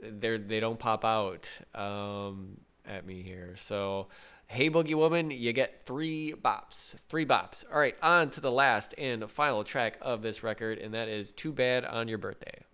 they 0.01 0.37
they 0.37 0.59
don't 0.59 0.79
pop 0.79 1.05
out 1.05 1.49
um, 1.75 2.57
at 2.85 3.05
me 3.05 3.21
here. 3.21 3.55
So 3.57 4.07
hey, 4.47 4.69
Boogie 4.69 4.95
Woman, 4.95 5.31
you 5.31 5.53
get 5.53 5.83
three 5.83 6.33
bops, 6.33 6.95
three 7.07 7.25
bops. 7.25 7.63
All 7.71 7.79
right, 7.79 7.95
on 8.03 8.29
to 8.31 8.41
the 8.41 8.51
last 8.51 8.93
and 8.97 9.29
final 9.31 9.63
track 9.63 9.97
of 10.01 10.21
this 10.21 10.43
record, 10.43 10.77
and 10.77 10.93
that 10.93 11.07
is 11.07 11.31
"Too 11.31 11.51
Bad 11.51 11.85
on 11.85 12.07
Your 12.07 12.17
Birthday." 12.17 12.65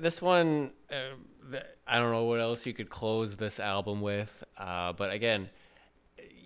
This 0.00 0.20
one 0.20 0.72
uh, 0.90 1.56
i 1.86 1.96
don't 1.98 2.12
know 2.12 2.24
what 2.24 2.40
else 2.40 2.66
you 2.66 2.72
could 2.72 2.90
close 2.90 3.36
this 3.36 3.60
album 3.60 4.00
with 4.00 4.44
uh, 4.58 4.92
but 4.92 5.10
again 5.10 5.48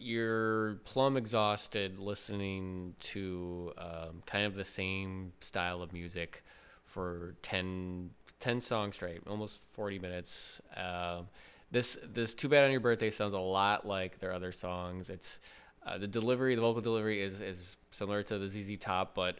you're 0.00 0.76
plumb 0.84 1.16
exhausted 1.16 1.98
listening 1.98 2.94
to 3.00 3.72
um, 3.76 4.22
kind 4.26 4.46
of 4.46 4.54
the 4.54 4.64
same 4.64 5.32
style 5.40 5.82
of 5.82 5.92
music 5.92 6.42
for 6.86 7.34
10, 7.42 8.10
10 8.40 8.60
songs 8.60 8.96
straight 8.96 9.20
almost 9.28 9.62
40 9.72 9.98
minutes. 9.98 10.60
Um, 10.76 11.28
this 11.70 11.98
this 12.02 12.34
too 12.34 12.48
bad 12.48 12.64
on 12.64 12.72
your 12.72 12.80
birthday 12.80 13.10
sounds 13.10 13.34
a 13.34 13.38
lot 13.38 13.86
like 13.86 14.18
their 14.18 14.32
other 14.32 14.50
songs. 14.50 15.08
It's 15.08 15.38
uh, 15.86 15.98
the 15.98 16.08
delivery 16.08 16.54
the 16.54 16.60
vocal 16.62 16.80
delivery 16.80 17.22
is 17.22 17.40
is 17.40 17.76
similar 17.90 18.22
to 18.22 18.38
the 18.38 18.46
zz 18.46 18.78
top 18.78 19.14
but 19.14 19.38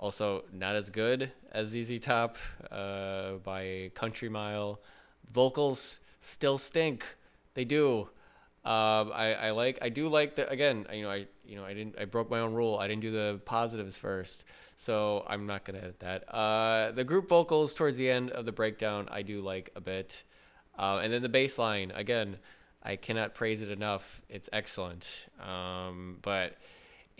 also, 0.00 0.44
not 0.50 0.76
as 0.76 0.88
good 0.88 1.30
as 1.52 1.68
ZZ 1.68 2.00
Top 2.00 2.38
uh, 2.70 3.32
by 3.44 3.90
country 3.94 4.30
mile. 4.30 4.80
Vocals 5.30 6.00
still 6.20 6.56
stink. 6.56 7.04
They 7.52 7.66
do. 7.66 8.08
Um, 8.64 9.12
I, 9.14 9.34
I 9.34 9.50
like 9.50 9.78
I 9.80 9.88
do 9.88 10.08
like 10.08 10.34
the 10.34 10.46
again 10.50 10.86
you 10.92 11.02
know 11.02 11.10
I 11.10 11.26
you 11.46 11.56
know 11.56 11.64
I 11.64 11.72
didn't 11.72 11.98
I 11.98 12.04
broke 12.04 12.30
my 12.30 12.40
own 12.40 12.52
rule 12.52 12.76
I 12.78 12.88
didn't 12.88 13.00
do 13.00 13.10
the 13.10 13.40
positives 13.46 13.96
first 13.96 14.44
so 14.76 15.24
I'm 15.26 15.46
not 15.46 15.64
gonna 15.64 15.78
edit 15.78 16.00
that 16.00 16.24
uh, 16.28 16.92
the 16.92 17.02
group 17.02 17.26
vocals 17.26 17.72
towards 17.72 17.96
the 17.96 18.10
end 18.10 18.30
of 18.32 18.44
the 18.44 18.52
breakdown 18.52 19.08
I 19.10 19.22
do 19.22 19.40
like 19.40 19.70
a 19.76 19.80
bit 19.80 20.24
uh, 20.78 21.00
and 21.02 21.10
then 21.10 21.22
the 21.22 21.30
bass 21.30 21.58
line 21.58 21.90
again 21.94 22.36
I 22.82 22.96
cannot 22.96 23.34
praise 23.34 23.62
it 23.62 23.70
enough 23.70 24.20
it's 24.28 24.50
excellent 24.52 25.08
um, 25.42 26.18
but 26.20 26.58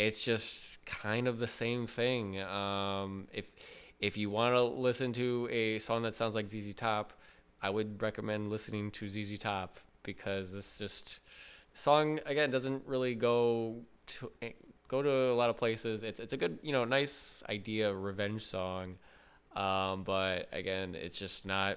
it's 0.00 0.24
just 0.24 0.82
kind 0.86 1.28
of 1.28 1.38
the 1.38 1.46
same 1.46 1.86
thing. 1.86 2.40
Um, 2.40 3.26
if 3.34 3.52
if 4.00 4.16
you 4.16 4.30
want 4.30 4.54
to 4.54 4.62
listen 4.62 5.12
to 5.12 5.46
a 5.50 5.78
song 5.78 6.02
that 6.04 6.14
sounds 6.14 6.34
like 6.34 6.48
ZZ 6.48 6.74
Top, 6.74 7.12
I 7.60 7.68
would 7.68 8.00
recommend 8.00 8.48
listening 8.48 8.90
to 8.92 9.08
ZZ 9.08 9.38
Top 9.38 9.76
because 10.02 10.52
this 10.52 10.78
just 10.78 11.20
song 11.74 12.18
again 12.24 12.50
doesn't 12.50 12.86
really 12.86 13.14
go 13.14 13.82
to 14.06 14.32
go 14.88 15.02
to 15.02 15.10
a 15.10 15.34
lot 15.34 15.50
of 15.50 15.58
places. 15.58 16.02
It's 16.02 16.18
it's 16.18 16.32
a 16.32 16.38
good 16.38 16.58
you 16.62 16.72
know 16.72 16.86
nice 16.86 17.42
idea 17.50 17.92
revenge 17.92 18.42
song, 18.42 18.96
um, 19.54 20.02
but 20.04 20.48
again 20.50 20.94
it's 20.94 21.18
just 21.18 21.44
not 21.44 21.76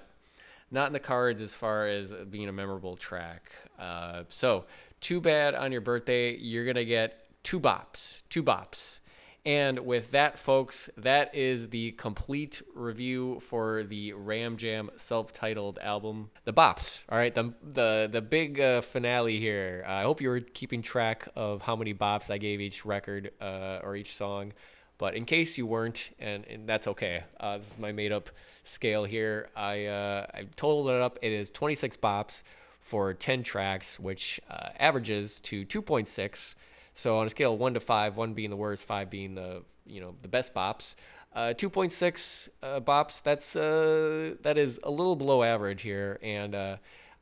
not 0.70 0.86
in 0.86 0.94
the 0.94 0.98
cards 0.98 1.42
as 1.42 1.52
far 1.52 1.88
as 1.88 2.10
being 2.30 2.48
a 2.48 2.52
memorable 2.52 2.96
track. 2.96 3.52
Uh, 3.78 4.22
so 4.30 4.64
too 5.02 5.20
bad 5.20 5.54
on 5.54 5.72
your 5.72 5.82
birthday 5.82 6.34
you're 6.34 6.64
gonna 6.64 6.86
get 6.86 7.23
two 7.44 7.60
bops, 7.60 8.24
two 8.28 8.42
bops. 8.42 8.98
And 9.46 9.80
with 9.80 10.12
that, 10.12 10.38
folks, 10.38 10.88
that 10.96 11.34
is 11.34 11.68
the 11.68 11.92
complete 11.92 12.62
review 12.74 13.40
for 13.40 13.82
the 13.82 14.14
Ram 14.14 14.56
Jam 14.56 14.90
self-titled 14.96 15.78
album, 15.82 16.30
The 16.44 16.54
Bops. 16.54 17.04
All 17.10 17.18
right, 17.18 17.34
the 17.34 17.52
the 17.62 18.08
the 18.10 18.22
big 18.22 18.58
uh, 18.58 18.80
finale 18.80 19.38
here. 19.38 19.84
I 19.86 20.02
hope 20.02 20.22
you 20.22 20.30
were 20.30 20.40
keeping 20.40 20.80
track 20.80 21.28
of 21.36 21.60
how 21.60 21.76
many 21.76 21.92
bops 21.92 22.30
I 22.30 22.38
gave 22.38 22.62
each 22.62 22.86
record 22.86 23.32
uh, 23.38 23.80
or 23.82 23.96
each 23.96 24.16
song. 24.16 24.54
But 24.96 25.14
in 25.14 25.26
case 25.26 25.58
you 25.58 25.66
weren't, 25.66 26.10
and, 26.18 26.46
and 26.46 26.66
that's 26.66 26.86
okay. 26.88 27.24
Uh, 27.38 27.58
this 27.58 27.72
is 27.72 27.78
my 27.78 27.92
made-up 27.92 28.30
scale 28.62 29.04
here. 29.04 29.50
I 29.54 29.84
uh, 29.84 30.26
I 30.32 30.44
totaled 30.56 30.88
it 30.88 31.02
up. 31.02 31.18
It 31.20 31.32
is 31.32 31.50
26 31.50 31.98
bops 31.98 32.44
for 32.80 33.12
10 33.12 33.42
tracks, 33.42 34.00
which 34.00 34.40
uh, 34.48 34.68
averages 34.78 35.38
to 35.40 35.66
2.6. 35.66 36.54
So 36.94 37.18
on 37.18 37.26
a 37.26 37.30
scale 37.30 37.54
of 37.54 37.60
one 37.60 37.74
to 37.74 37.80
five, 37.80 38.16
one 38.16 38.34
being 38.34 38.50
the 38.50 38.56
worst, 38.56 38.84
five 38.84 39.10
being 39.10 39.34
the 39.34 39.62
you 39.84 40.00
know 40.00 40.14
the 40.22 40.28
best 40.28 40.54
bops, 40.54 40.94
uh, 41.34 41.52
2.6 41.56 42.48
uh, 42.62 42.80
bops. 42.80 43.22
That's 43.22 43.56
uh, 43.56 44.36
that 44.42 44.56
is 44.56 44.80
a 44.82 44.90
little 44.90 45.16
below 45.16 45.42
average 45.42 45.82
here, 45.82 46.18
and 46.22 46.54
uh, 46.54 46.76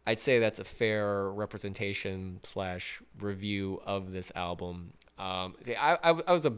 I'd 0.06 0.20
say 0.20 0.38
that's 0.38 0.58
a 0.58 0.64
fair 0.64 1.30
representation 1.30 2.40
slash 2.42 3.02
review 3.18 3.80
of 3.86 4.12
this 4.12 4.30
album. 4.34 4.92
Um, 5.18 5.54
see, 5.62 5.74
I, 5.74 5.94
I, 5.94 6.20
I 6.26 6.32
was 6.32 6.44
a 6.44 6.54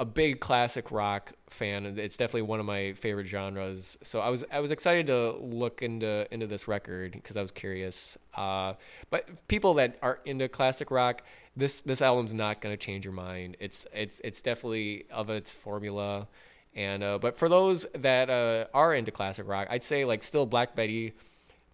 a 0.00 0.04
big 0.04 0.40
classic 0.40 0.90
rock 0.92 1.32
fan, 1.48 1.84
and 1.84 1.98
it's 1.98 2.16
definitely 2.16 2.42
one 2.42 2.60
of 2.60 2.66
my 2.66 2.92
favorite 2.92 3.26
genres. 3.26 3.98
So 4.02 4.20
I 4.20 4.28
was 4.28 4.44
I 4.50 4.60
was 4.60 4.70
excited 4.70 5.08
to 5.08 5.32
look 5.40 5.82
into 5.82 6.32
into 6.32 6.46
this 6.46 6.68
record 6.68 7.12
because 7.12 7.36
I 7.36 7.42
was 7.42 7.50
curious. 7.50 8.16
Uh, 8.34 8.74
but 9.10 9.48
people 9.48 9.74
that 9.74 9.98
are 10.02 10.20
into 10.24 10.48
classic 10.48 10.90
rock, 10.90 11.22
this 11.56 11.80
this 11.80 12.00
album's 12.00 12.32
not 12.32 12.60
gonna 12.60 12.76
change 12.76 13.04
your 13.04 13.14
mind. 13.14 13.56
It's 13.58 13.86
it's 13.92 14.20
it's 14.22 14.40
definitely 14.40 15.06
of 15.10 15.30
its 15.30 15.54
formula. 15.54 16.28
And 16.74 17.02
uh, 17.02 17.18
but 17.18 17.36
for 17.36 17.48
those 17.48 17.86
that 17.94 18.30
uh, 18.30 18.66
are 18.72 18.94
into 18.94 19.10
classic 19.10 19.48
rock, 19.48 19.66
I'd 19.68 19.82
say 19.82 20.04
like 20.04 20.22
still 20.22 20.46
Black 20.46 20.76
Betty, 20.76 21.14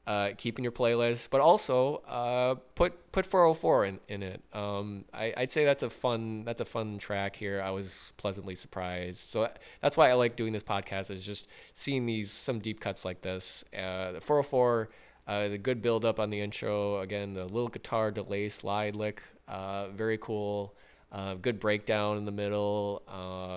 uh, 0.06 0.30
keep 0.36 0.58
in 0.58 0.64
your 0.64 0.72
playlist, 0.72 1.28
but 1.30 1.40
also 1.40 1.96
uh, 2.08 2.56
put 2.74 3.10
put 3.12 3.24
404 3.26 3.84
in, 3.86 4.00
in 4.08 4.22
it. 4.22 4.42
Um, 4.52 5.04
I, 5.14 5.32
I'd 5.36 5.50
say 5.50 5.64
that's 5.64 5.82
a 5.82 5.90
fun 5.90 6.44
that's 6.44 6.60
a 6.60 6.64
fun 6.64 6.98
track 6.98 7.36
here. 7.36 7.62
I 7.62 7.70
was 7.70 8.12
pleasantly 8.18 8.54
surprised, 8.54 9.30
so 9.30 9.48
that's 9.80 9.96
why 9.96 10.10
I 10.10 10.14
like 10.14 10.36
doing 10.36 10.52
this 10.52 10.62
podcast 10.62 11.10
is 11.10 11.24
just 11.24 11.46
seeing 11.72 12.04
these 12.06 12.30
some 12.30 12.58
deep 12.58 12.80
cuts 12.80 13.04
like 13.04 13.22
this. 13.22 13.64
Uh, 13.72 14.20
404, 14.20 14.90
Uh, 15.26 15.48
the 15.48 15.58
good 15.58 15.80
build 15.80 16.04
up 16.04 16.20
on 16.20 16.28
the 16.28 16.40
intro. 16.40 17.00
Again, 17.00 17.32
the 17.32 17.44
little 17.44 17.68
guitar 17.68 18.10
delay 18.10 18.50
slide 18.50 18.94
lick. 18.94 19.22
Uh, 19.48 19.88
very 19.88 20.18
cool. 20.18 20.74
Uh, 21.10 21.34
good 21.34 21.58
breakdown 21.60 22.18
in 22.18 22.24
the 22.26 22.32
middle. 22.32 23.02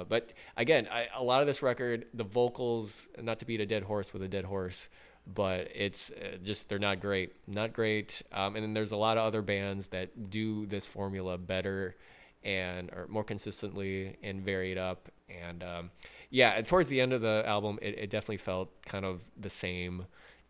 But 0.07 0.31
again, 0.55 0.87
I, 0.89 1.07
a 1.15 1.23
lot 1.23 1.41
of 1.41 1.47
this 1.47 1.61
record, 1.61 2.05
the 2.13 2.23
vocals, 2.23 3.09
not 3.21 3.39
to 3.39 3.45
beat 3.45 3.59
a 3.59 3.65
dead 3.65 3.83
horse 3.83 4.13
with 4.13 4.21
a 4.23 4.27
dead 4.29 4.45
horse, 4.45 4.89
but 5.33 5.69
it's 5.75 6.11
uh, 6.11 6.37
just 6.43 6.69
they're 6.69 6.79
not 6.79 6.99
great, 6.99 7.33
not 7.47 7.73
great. 7.73 8.21
Um, 8.31 8.55
and 8.55 8.63
then 8.63 8.73
there's 8.73 8.91
a 8.91 8.97
lot 8.97 9.17
of 9.17 9.25
other 9.25 9.41
bands 9.41 9.89
that 9.89 10.29
do 10.29 10.65
this 10.65 10.85
formula 10.85 11.37
better 11.37 11.95
and 12.43 12.89
or 12.91 13.07
more 13.07 13.23
consistently 13.23 14.15
and 14.23 14.41
vary 14.41 14.71
it 14.71 14.77
up. 14.77 15.09
And 15.29 15.63
um, 15.63 15.91
yeah, 16.29 16.61
towards 16.61 16.89
the 16.89 17.01
end 17.01 17.13
of 17.13 17.21
the 17.21 17.43
album, 17.45 17.77
it, 17.81 17.97
it 17.97 18.09
definitely 18.09 18.37
felt 18.37 18.69
kind 18.85 19.05
of 19.05 19.21
the 19.39 19.49
same. 19.49 20.05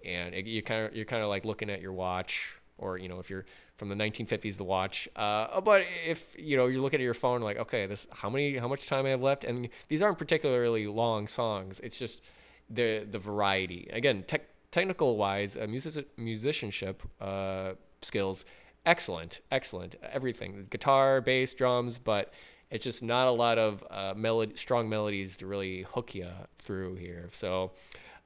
And 0.06 0.36
it, 0.36 0.46
you 0.46 0.62
kind 0.62 0.86
of 0.86 0.96
you're 0.96 1.06
kind 1.06 1.24
of 1.24 1.30
like 1.30 1.44
looking 1.44 1.70
at 1.70 1.82
your 1.82 1.94
watch, 1.94 2.56
or 2.78 2.98
you 3.00 3.10
know, 3.10 3.20
if 3.20 3.32
you're 3.32 3.46
from 3.78 3.90
the 3.90 3.96
1950s, 3.96 4.58
the 4.58 4.64
watch. 4.64 5.10
Uh, 5.16 5.60
but 5.62 5.84
if 6.06 6.36
you 6.38 6.56
know 6.56 6.68
you're 6.68 6.82
looking 6.82 7.00
at 7.00 7.04
your 7.04 7.16
phone, 7.16 7.42
like 7.42 7.58
okay, 7.58 7.88
this 7.88 8.06
how 8.12 8.30
many 8.30 8.58
how 8.58 8.68
much 8.68 8.86
time 8.86 9.08
I 9.08 9.10
have 9.10 9.24
left, 9.24 9.44
and 9.44 9.70
these 9.88 10.04
aren't 10.04 10.20
particularly 10.20 10.86
long 10.86 11.28
songs. 11.28 11.80
It's 11.80 11.98
just 11.98 12.22
the 12.70 13.08
the 13.10 13.18
variety. 13.18 13.90
Again, 13.92 14.24
tech 14.28 14.44
technical 14.72 15.18
wise, 15.18 15.58
uh, 15.58 15.68
music, 15.68 16.08
musicianship 16.18 17.04
uh, 17.22 17.74
skills, 18.02 18.46
excellent, 18.86 19.42
excellent. 19.52 19.96
Everything, 20.12 20.68
guitar, 20.70 21.22
bass, 21.22 21.54
drums, 21.54 21.98
but 21.98 22.34
it's 22.70 22.84
just 22.84 23.04
not 23.04 23.28
a 23.28 23.32
lot 23.32 23.58
of 23.58 23.84
uh, 23.90 24.14
melody, 24.16 24.56
strong 24.56 24.90
melodies 24.90 25.38
to 25.38 25.48
really 25.48 25.84
hook 25.84 26.16
you 26.16 26.28
through 26.60 26.96
here. 26.96 27.30
So, 27.32 27.72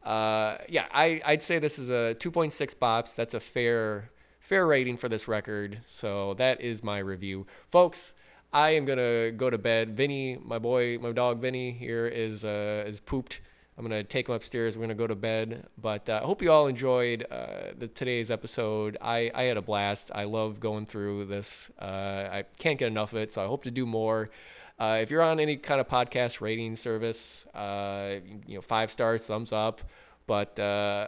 uh, 0.04 0.58
yeah, 0.68 0.86
I, 0.92 1.22
I'd 1.26 1.42
say 1.42 1.60
this 1.60 1.78
is 1.78 1.90
a 1.90 2.16
2.6 2.20 2.76
bops. 2.76 3.16
That's 3.16 3.34
a 3.34 3.40
fair 3.40 4.10
fair 4.40 4.66
rating 4.66 4.98
for 4.98 5.08
this 5.08 5.28
record. 5.28 5.80
So 5.86 6.34
that 6.34 6.62
is 6.62 6.84
my 6.84 6.98
review, 6.98 7.46
folks. 7.70 8.14
I 8.52 8.72
am 8.72 8.86
gonna 8.86 9.32
go 9.32 9.50
to 9.50 9.58
bed. 9.58 9.96
Vinny, 9.96 10.38
my 10.44 10.60
boy, 10.60 10.98
my 10.98 11.14
dog 11.14 11.40
Vinny 11.40 11.72
here 11.72 12.06
is 12.06 12.44
uh, 12.44 12.84
is 12.86 13.00
pooped. 13.00 13.40
I'm 13.78 13.84
gonna 13.84 14.04
take 14.04 14.28
him 14.28 14.36
upstairs. 14.36 14.78
We're 14.78 14.84
gonna 14.84 14.96
go 14.96 15.08
to 15.08 15.16
bed. 15.16 15.68
But 15.78 16.10
uh, 16.10 16.20
I 16.22 16.26
hope 16.26 16.42
you 16.42 16.52
all 16.52 16.68
enjoyed 16.68 17.26
uh, 17.32 17.74
the 17.78 17.88
today's 17.88 18.30
episode. 18.30 18.98
I, 19.02 19.32
I 19.34 19.44
had 19.44 19.58
a 19.58 19.62
blast. 19.62 20.12
I 20.14 20.26
love 20.26 20.60
going 20.60 20.86
through 20.86 21.26
this. 21.26 21.72
Uh, 21.82 21.86
I 22.32 22.44
can't 22.60 22.78
get 22.78 22.88
enough 22.88 23.14
of 23.14 23.20
it, 23.20 23.32
so 23.32 23.44
I 23.44 23.48
hope 23.48 23.64
to 23.64 23.72
do 23.72 23.86
more. 23.86 24.30
Uh, 24.80 25.00
if 25.02 25.12
you're 25.12 25.22
on 25.22 25.40
any 25.40 25.58
kind 25.58 25.80
of 25.80 25.88
podcast 25.88 26.42
rating 26.42 26.76
service, 26.76 27.46
uh, 27.54 28.16
you 28.48 28.56
know, 28.56 28.62
five 28.62 28.90
stars, 28.92 29.26
thumbs 29.26 29.54
up. 29.54 29.82
But 30.28 30.60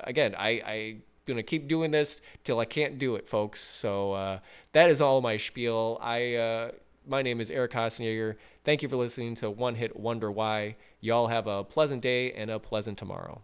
again, 0.05 0.35
I, 0.37 0.49
I 0.65 0.95
gonna 1.25 1.43
keep 1.43 1.67
doing 1.67 1.91
this 1.91 2.21
till 2.43 2.59
I 2.59 2.65
can't 2.65 2.97
do 2.97 3.15
it, 3.15 3.27
folks. 3.27 3.59
So 3.59 4.13
uh, 4.13 4.39
that 4.73 4.89
is 4.89 5.01
all 5.01 5.21
my 5.21 5.37
spiel. 5.37 5.97
I 6.01 6.35
uh, 6.35 6.71
my 7.05 7.21
name 7.21 7.41
is 7.41 7.51
Eric 7.51 7.71
Hasenjager. 7.71 8.35
Thank 8.63 8.81
you 8.81 8.89
for 8.89 8.95
listening 8.95 9.35
to 9.35 9.49
One 9.49 9.75
Hit 9.75 9.99
Wonder 9.99 10.31
Why. 10.31 10.75
Y'all 10.99 11.27
have 11.27 11.47
a 11.47 11.63
pleasant 11.63 12.01
day 12.01 12.31
and 12.31 12.49
a 12.49 12.59
pleasant 12.59 12.97
tomorrow. 12.97 13.41